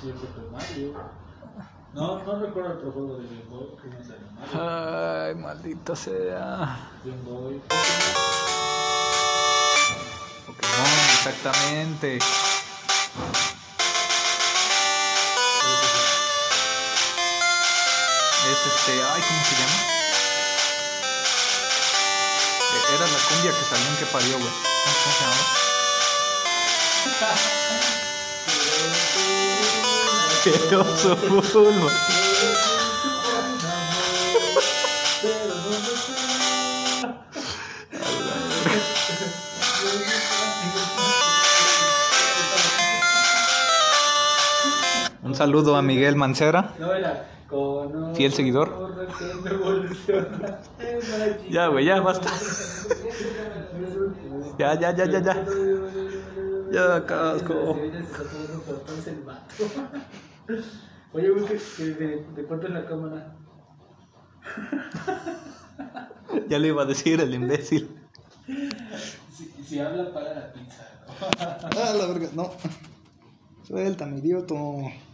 Sí, 0.00 0.08
el 0.08 0.50
Mario. 0.50 0.94
No, 1.92 2.22
no 2.22 2.38
recuerdo 2.38 2.74
otro 2.74 2.92
juego 2.92 3.16
de 3.18 3.24
Game 3.24 3.44
Boy 3.50 3.66
que 3.82 3.88
no 3.88 3.98
el 3.98 4.26
Mario. 4.34 5.26
Ay, 5.26 5.34
maldita 5.34 5.96
sea. 5.96 6.78
Game 7.04 7.22
Boy. 7.24 7.60
Pokémon, 10.46 10.86
exactamente. 11.14 12.18
Este, 18.66 18.92
ay, 19.02 19.22
¿cómo 19.26 19.44
se 19.44 19.54
llama? 19.56 19.78
Eh, 22.72 22.94
Era 22.94 23.06
la 23.06 23.18
cumbia 23.28 23.52
que 23.52 23.64
salió 23.64 23.88
en 23.88 23.96
que 23.96 24.06
parió, 24.06 24.38
güey. 24.38 24.52
¿Cómo 24.84 25.12
se 25.16 25.24
llama? 25.24 25.44
Qué 30.42 30.76
oso 30.76 31.60
Bulma. 31.60 31.90
saludo 45.40 45.74
a 45.74 45.80
Miguel 45.80 46.16
Mancera. 46.16 46.74
No 46.78 46.92
era 46.92 47.26
con 47.48 48.14
Fiel 48.14 48.34
seguidor. 48.34 48.68
Ya, 51.48 51.68
güey, 51.68 51.86
ya, 51.86 51.98
basta. 52.00 52.30
Ya, 54.58 54.74
ya, 54.78 54.94
ya, 54.94 55.06
ya, 55.06 55.20
ya. 55.20 55.44
Ya, 56.70 57.06
casco. 57.06 57.54
Oye, 61.14 61.30
güey, 61.30 61.46
de, 62.34 62.44
cuánto 62.46 62.66
es 62.66 62.72
la 62.74 62.84
cámara? 62.84 63.34
Ya 66.48 66.58
le 66.58 66.68
iba 66.68 66.82
a 66.82 66.86
decir 66.86 67.20
el 67.20 67.34
imbécil. 67.34 67.88
Si, 68.46 69.50
si 69.64 69.80
habla, 69.80 70.12
paga 70.12 70.34
la 70.34 70.52
pizza. 70.52 70.86
¿no? 71.08 71.14
Ah, 71.40 71.58
la 71.98 72.06
verga, 72.06 72.28
no. 72.34 72.52
Suéltame, 73.66 74.18
idiota. 74.18 74.54
Ah, 74.54 74.88
este. 74.88 75.09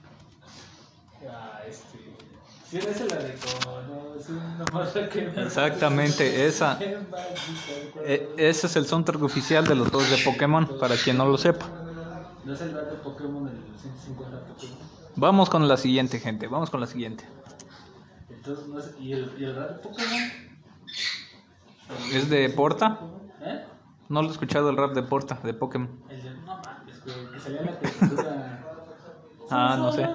Sí, 2.70 2.78
esa 2.78 2.90
es 2.90 3.12
la 3.12 3.18
de 3.18 3.34
como, 3.34 4.14
es 4.18 4.28
una 4.28 4.64
morra 4.72 5.08
que... 5.08 5.32
Exactamente, 5.44 6.46
esa. 6.46 6.78
E- 8.04 8.34
ese 8.36 8.66
es 8.66 8.76
el 8.76 8.86
soundtrack 8.86 9.22
oficial 9.22 9.66
de 9.66 9.74
los 9.74 9.90
dos 9.90 10.08
de 10.10 10.18
Pokémon, 10.18 10.66
para 10.78 10.96
quien 10.96 11.16
no 11.16 11.26
lo 11.26 11.36
sepa. 11.38 11.66
¿No 12.44 12.52
es 12.54 12.60
el 12.60 12.72
rap 12.72 12.90
de 12.90 12.96
Pokémon 12.98 13.48
el 13.48 13.80
150 13.80 14.38
Pokémon? 14.46 14.76
Vamos 15.16 15.50
con 15.50 15.66
la 15.66 15.76
siguiente, 15.76 16.20
gente. 16.20 16.46
Vamos 16.46 16.70
con 16.70 16.80
la 16.80 16.86
siguiente. 16.86 17.24
Entonces, 18.30 18.66
no 18.68 18.78
es, 18.78 18.90
¿y, 19.00 19.12
el, 19.12 19.32
¿y 19.38 19.44
el 19.44 19.56
rap 19.56 19.70
de 19.70 19.78
Pokémon? 19.88 20.20
¿Es 22.12 22.28
de 22.30 22.48
Porta? 22.50 22.98
¿Eh? 23.44 23.64
No 24.08 24.22
lo 24.22 24.28
he 24.28 24.32
escuchado 24.32 24.70
el 24.70 24.76
rap 24.76 24.92
de 24.92 25.02
Porta, 25.02 25.40
de 25.42 25.54
Pokémon. 25.54 25.88
El 26.10 26.22
de, 26.22 26.30
no 26.30 26.56
mames, 26.58 27.04
güey, 27.04 27.32
que 27.32 27.40
salía 27.40 27.60
en 27.60 27.66
la 27.66 27.78
caricatura. 27.78 28.62
Ah, 29.48 29.76
no 29.78 29.92
sé. 29.92 30.08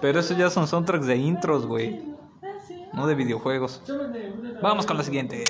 Pero 0.00 0.20
esos 0.20 0.36
ya 0.36 0.50
son 0.50 0.68
soundtracks 0.68 1.06
de 1.06 1.16
intros, 1.16 1.66
güey. 1.66 2.02
No 2.92 3.06
de 3.06 3.14
videojuegos. 3.14 3.82
Vamos 4.62 4.86
con 4.86 4.96
la 4.96 5.04
siguiente. 5.04 5.44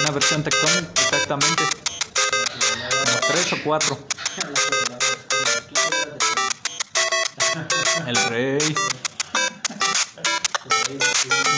Una 0.00 0.10
versión 0.12 0.42
Tectonic, 0.42 0.90
exactamente. 0.90 1.64
Como 3.04 3.18
tres 3.28 3.52
o 3.52 3.56
cuatro. 3.64 3.98
El 8.06 8.16
rey. 8.30 8.74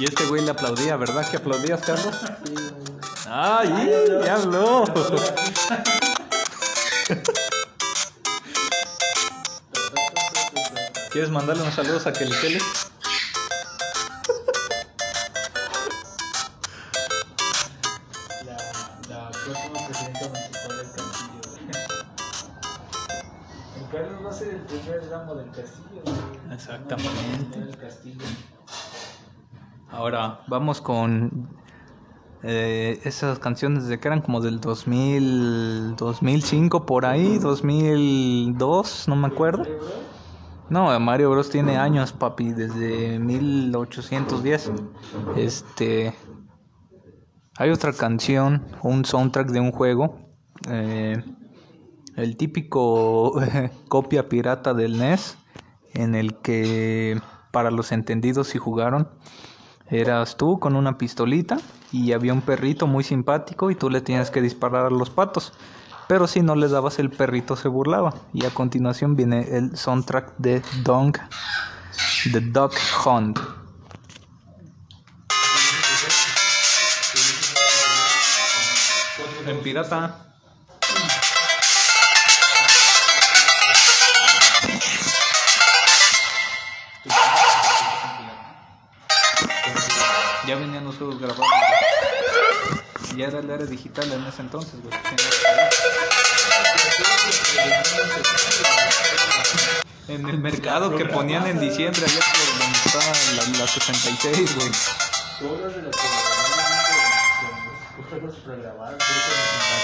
Y 0.01 0.05
este 0.05 0.27
güey 0.27 0.43
le 0.45 0.51
aplaudía, 0.51 0.97
¿verdad 0.97 1.29
que 1.31 1.37
aplaudías, 1.37 1.81
Carlos? 1.83 2.15
¡Ay! 3.29 3.91
¡Ya 4.25 4.35
habló! 4.35 4.85
¿Quieres 11.13 11.31
mandarle 11.31 11.63
unos 11.63 11.75
saludos 11.75 12.07
a 12.07 12.13
Kelly 12.13 12.35
Kelly? 12.41 12.59
La, 18.45 18.57
la 19.09 19.31
próxima 19.31 19.87
presidenta 19.87 20.29
municipal 20.29 20.77
del 20.77 20.93
Castillo, 20.93 21.41
güey. 21.47 21.61
El 23.77 23.91
Carlos 23.93 24.25
va 24.25 24.31
a 24.31 24.33
ser 24.33 24.49
el 24.49 24.61
primer 24.63 25.09
ramo 25.09 25.35
del 25.35 25.51
Castillo. 25.51 26.03
Exactamente. 26.53 27.59
El 27.59 27.77
Castillo. 27.77 28.27
Ahora 29.93 30.41
vamos 30.47 30.81
con 30.81 31.49
eh, 32.43 33.01
esas 33.05 33.39
canciones 33.39 33.87
de 33.87 33.99
que 33.99 34.09
eran 34.09 34.23
como 34.23 34.41
del 34.41 34.61
2000, 34.61 35.97
2005 35.97 36.87
por 36.87 37.05
ahí, 37.05 37.39
2002, 37.39 39.09
no 39.09 39.17
me 39.17 39.27
acuerdo. 39.27 39.65
No, 40.71 40.99
Mario 41.01 41.31
Bros 41.31 41.51
tiene 41.51 41.77
años, 41.77 42.13
papi, 42.13 42.53
desde 42.53 43.19
1810. 43.19 44.73
Este, 45.37 46.15
hay 47.59 47.71
otra 47.71 47.93
canción, 47.93 48.65
un 48.83 49.05
soundtrack 49.05 49.49
de 49.49 49.59
un 49.59 49.73
juego, 49.73 50.31
eh, 50.69 51.23
el 52.17 52.37
típico 52.37 53.35
copia 53.89 54.29
pirata 54.29 54.73
del 54.73 54.99
NES, 54.99 55.37
en 55.95 56.15
el 56.15 56.37
que 56.37 57.21
para 57.51 57.73
los 57.73 57.91
entendidos 57.91 58.47
si 58.47 58.59
jugaron, 58.59 59.09
eras 59.91 60.37
tú 60.37 60.59
con 60.59 60.77
una 60.77 60.97
pistolita 60.97 61.59
y 61.93 62.13
había 62.13 62.33
un 62.33 62.43
perrito 62.43 62.87
muy 62.87 63.05
simpático 63.05 63.71
y 63.71 63.75
tú 63.75 63.91
le 63.91 64.01
tienes 64.01 64.31
que 64.31 64.41
disparar 64.41 64.87
a 64.87 64.91
los 64.91 65.11
patos. 65.11 65.53
Pero 66.09 66.27
si 66.27 66.41
no 66.41 66.57
le 66.57 66.69
dabas 66.69 66.99
el 66.99 67.11
perrito 67.11 67.57
se 67.57 67.69
burlaba. 67.69 68.15
Y 68.33 68.45
a 68.45 68.51
continuación 68.51 69.15
viene 69.15 69.57
el 69.57 69.77
soundtrack 69.77 70.35
de 70.39 70.63
Dong, 70.83 71.17
The 72.33 72.41
Duck 72.41 72.75
Hunt. 73.05 73.39
En 79.47 79.61
pirata. 79.63 80.30
Venían 90.61 90.85
los 90.85 90.97
juegos 90.97 91.19
grabados. 91.19 91.47
güey. 91.47 93.17
Ya 93.17 93.27
era 93.27 93.41
el 93.41 93.51
era 93.51 93.65
digital 93.65 94.13
en 94.13 94.25
ese 94.27 94.43
entonces, 94.43 94.75
güey. 94.83 94.95
En 100.09 100.29
el 100.29 100.39
mercado 100.39 100.95
que 100.97 101.05
ponían 101.07 101.47
en 101.47 101.61
diciembre, 101.61 102.03
allá 102.05 102.21
por 102.21 102.59
donde 102.59 102.79
está 102.79 102.99
la, 103.37 103.59
la 103.59 103.67
66, 103.67 104.57
güey. 104.57 104.71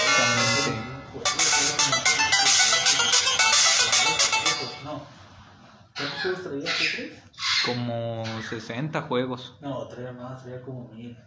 Exactamente. 0.05 0.71
No. 4.83 5.07
¿Cuántos 5.95 6.21
juegos 6.21 6.43
traía? 6.43 6.71
¿Qué 6.77 6.91
crees? 6.95 7.13
Como 7.65 8.23
60 8.49 9.01
juegos. 9.03 9.57
No, 9.61 9.87
traía 9.87 10.11
más, 10.11 10.43
traía 10.43 10.61
como 10.61 10.87
mil. 10.89 11.17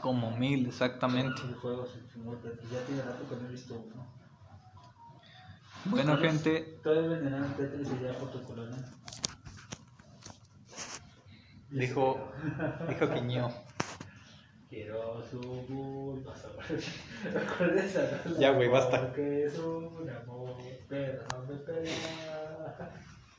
Como 0.00 0.30
mil, 0.36 0.66
exactamente. 0.66 1.42
Mil 1.44 1.54
juegos. 1.56 1.90
Ya 2.70 2.80
tiene 2.86 3.02
rato 3.02 3.28
que 3.28 3.36
no 3.36 3.48
he 3.48 3.50
visto 3.52 3.74
uno. 3.74 4.06
Bueno, 5.84 6.16
Todos- 6.16 6.26
gente, 6.26 6.78
Todavía 6.82 7.08
venderán 7.10 7.54
Tetris 7.56 7.88
allá 7.92 8.16
por 8.18 8.30
tu 8.30 8.42
colonia. 8.44 8.76
dijo, 11.70 12.32
dijo 12.88 13.14
Quiño. 13.14 13.48
Quiero 14.68 15.22
su 15.28 15.40
bul- 15.40 16.24
vas 16.24 16.44
a. 16.46 18.38
Ya, 18.38 18.50
güey, 18.52 18.68
basta. 18.68 19.12
Que 19.12 19.44
es 19.44 19.58
un 19.58 20.08
amor, 20.08 20.56
pero 20.88 21.24
no 21.32 21.46
me 21.46 21.56
pega. 21.56 21.90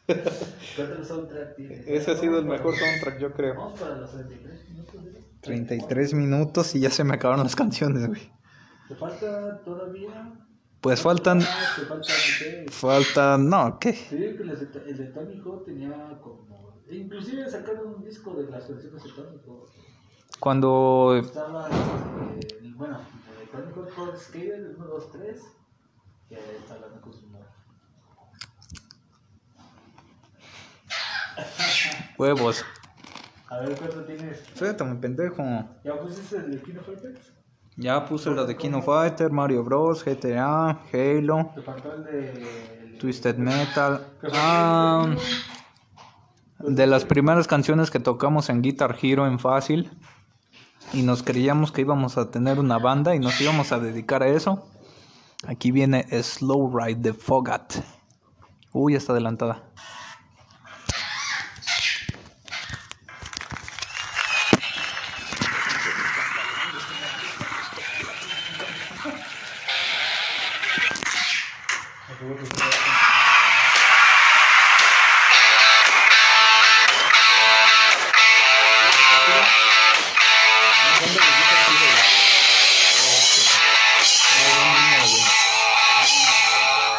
¿Cuántos 0.06 1.08
soundtrack 1.08 1.56
tienes? 1.56 1.88
Ese 1.88 2.12
ha 2.12 2.16
sido 2.18 2.40
el 2.40 2.46
mejor 2.46 2.76
soundtrack, 2.76 3.20
yo 3.20 3.32
creo. 3.34 3.56
Vamos 3.56 3.80
para 3.80 3.96
los 3.98 4.12
33 4.12 4.70
minutos. 4.70 4.96
¿eh? 5.06 5.24
33 5.42 6.14
minutos 6.14 6.76
y 6.76 6.80
ya 6.80 6.90
se 6.90 7.04
me 7.04 7.14
acabaron 7.16 7.44
las 7.44 7.56
canciones, 7.56 8.08
güey. 8.08 8.22
¿Te 8.88 8.96
falta 8.96 9.62
todavía? 9.64 10.34
Pues 10.82 11.02
faltan, 11.02 11.42
Ah, 11.42 11.46
te 11.78 11.86
falta, 11.86 12.14
faltan, 12.70 13.50
no, 13.50 13.80
¿qué? 13.80 13.94
Te 14.10 14.16
digo 14.18 14.38
que 14.38 14.44
el 14.90 14.98
de 14.98 15.06
Tony 15.08 15.40
Hawk 15.40 15.66
tenía 15.66 16.20
como. 16.22 16.82
Inclusive 16.90 17.50
sacaron 17.50 17.96
un 17.96 18.04
disco 18.04 18.34
de 18.36 18.50
las 18.52 18.66
canciones 18.66 19.02
de 19.04 19.10
Tony 19.12 19.38
Hawk. 19.48 19.70
Cuando 20.40 21.16
Estaba, 21.24 21.70
este, 22.40 22.58
el- 22.58 22.76
bueno, 22.76 23.00
el 23.42 23.50
Tony 23.50 23.72
Hawk 23.74 23.94
Pro 23.96 24.18
Skater, 24.18 24.56
el 24.56 24.76
1, 24.76 24.86
2, 24.88 25.12
3, 25.14 25.42
que 26.28 26.36
está 26.36 26.74
hablando 26.74 27.00
con 27.00 27.14
su. 27.14 27.24
Huevos. 32.18 32.66
A 33.50 33.60
ver, 33.60 33.78
¿cuánto 33.78 34.04
tienes? 34.06 34.44
Mi 34.86 34.96
pendejo. 34.98 35.44
¿Ya 35.84 36.00
pusiste 36.00 36.38
el 36.38 36.52
de 36.52 36.62
Kino 36.64 36.82
Fighters? 36.82 37.34
Ya 37.76 38.06
puse 38.06 38.30
lo 38.30 38.46
de 38.46 38.56
King 38.56 38.74
of 38.74 38.86
Fighter, 38.86 39.32
Mario 39.32 39.64
Bros, 39.64 40.04
GTA, 40.06 40.80
Halo, 40.94 41.52
Te 41.56 41.62
faltó 41.62 41.94
el 41.94 42.04
de. 42.04 42.32
el- 42.32 42.98
Twisted 43.00 43.36
Metal. 43.38 44.06
Ah, 44.32 45.14
de 46.60 46.88
las 46.88 47.04
primeras 47.04 47.48
canciones 47.48 47.92
que 47.92 48.00
tocamos 48.00 48.50
en 48.50 48.62
Guitar 48.62 48.96
Hero 49.02 49.28
en 49.28 49.40
fácil 49.40 49.92
y 50.94 51.02
nos 51.02 51.22
creíamos 51.24 51.72
que 51.72 51.82
íbamos 51.82 52.18
a 52.18 52.32
tener 52.32 52.60
una 52.60 52.78
banda 52.78 53.14
y 53.16 53.20
nos 53.20 53.42
íbamos 53.42 53.72
a 53.72 53.80
dedicar 53.80 54.24
a 54.24 54.28
eso. 54.30 54.70
Aquí 55.48 55.72
viene 55.72 56.06
Slow 56.24 56.78
Ride 56.78 57.02
de 57.02 57.14
Fogat. 57.14 57.74
Uy, 58.72 58.96
está 58.96 59.12
adelantada. 59.12 59.64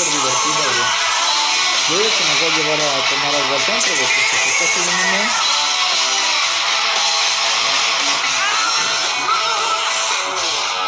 Súper 0.00 0.14
divertida, 0.14 0.64
güey. 0.64 0.88
Yo 1.90 1.96
creo 1.98 2.08
que 2.16 2.24
nos 2.24 2.38
va 2.40 2.46
a 2.46 2.56
llevar 2.56 2.80
a 2.80 2.82
tomar 3.10 3.34
algo 3.34 3.52
al 3.54 3.60
centro, 3.60 3.92
güey, 3.96 4.08
porque 4.16 4.36
se 4.38 4.48
está 4.48 4.64
subiendo 4.72 5.04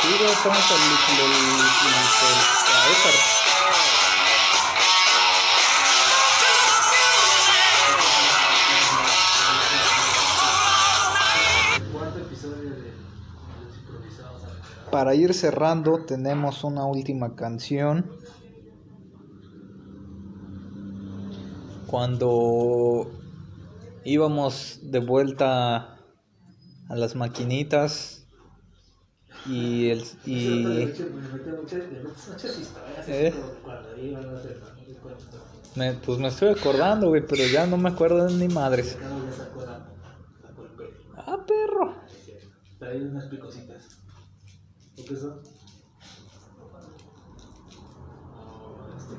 Sí, 0.01 0.09
güey, 0.19 0.33
estamos 0.33 0.65
al 0.71 0.81
acelerados. 0.81 1.43
Para 14.91 15.15
ir 15.15 15.35
cerrando, 15.35 16.05
tenemos 16.07 16.65
una 16.65 16.87
última 16.87 17.35
canción. 17.37 18.22
Cuando 21.93 23.13
íbamos 24.03 24.81
de 24.81 24.99
vuelta 24.99 25.99
a 26.89 26.97
las 26.97 27.15
maquinitas 27.15 28.27
y 29.45 29.91
el 29.91 30.03
y. 30.25 30.85
¿Eh? 33.09 33.35
me, 35.77 35.93
pues 35.93 36.19
me 36.19 36.29
estoy 36.29 36.49
acordando, 36.49 37.09
güey, 37.09 37.27
pero 37.27 37.45
ya 37.45 37.67
no 37.67 37.77
me 37.77 37.91
acuerdo 37.91 38.27
de 38.27 38.37
ni 38.37 38.49
madres. 38.49 38.97
Ah, 41.15 41.45
perro. 41.47 41.95
Trae 42.79 43.03
unas 43.03 43.27
picositas. 43.27 43.89
¿O 44.99 45.05
qué 45.05 45.15
son? 45.15 45.52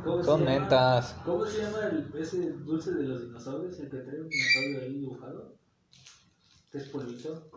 ¿Cómo 0.03 0.19
se 0.23 0.25
Son 0.25 0.39
llama? 0.39 0.51
mentas. 0.51 1.15
¿Cómo 1.25 1.45
se 1.45 1.61
llama 1.61 1.79
el, 1.87 2.11
ese 2.21 2.51
dulce 2.51 2.91
de 2.93 3.03
los 3.03 3.21
dinosaurios? 3.23 3.79
El 3.79 3.89
que 3.89 3.97
trae 3.97 4.21
un 4.21 4.29
dinosaurio 4.29 4.81
ahí 4.81 4.93
dibujado. 4.93 5.55
Que 6.71 6.77
es 6.79 6.85
polvito. 6.89 7.51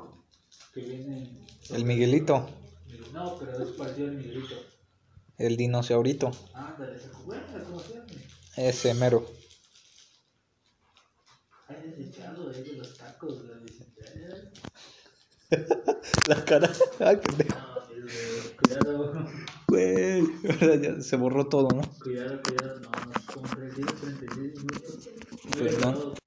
Que 0.74 0.80
viene. 0.80 1.46
El 1.70 1.84
Miguelito, 1.84 2.48
No, 3.12 3.36
pero 3.38 3.62
es 3.62 3.70
parecido 3.70 4.08
al 4.08 4.16
Miguelito. 4.16 4.54
el 5.38 5.56
dinosaurito, 5.56 6.30
Ándale, 6.54 6.96
ese 6.96 7.08
bueno, 7.24 7.42
¿cómo 7.66 7.80
se 7.80 7.94
llama? 7.94 8.06
ese 8.56 8.94
mero. 8.94 9.26
Ay, 11.68 11.92
desechado 11.96 12.50
ahí 12.50 12.62
de 12.62 12.72
los 12.76 12.96
tacos. 12.96 13.44
La. 13.44 13.56
La 16.28 16.44
cara. 16.44 16.70
Ay, 17.00 17.16
pendejo. 17.16 17.58
No, 17.58 18.56
cuidado. 18.56 19.28
Güey, 19.76 20.24
ya 20.82 21.00
se 21.02 21.16
borró 21.16 21.48
todo, 21.48 21.68
¿no? 21.68 21.82
Cuidado, 22.02 22.40
cuidado. 22.42 22.80
No, 22.80 22.90
como 23.34 23.46
36, 23.46 24.00
36 24.00 24.54
minutos. 24.56 26.25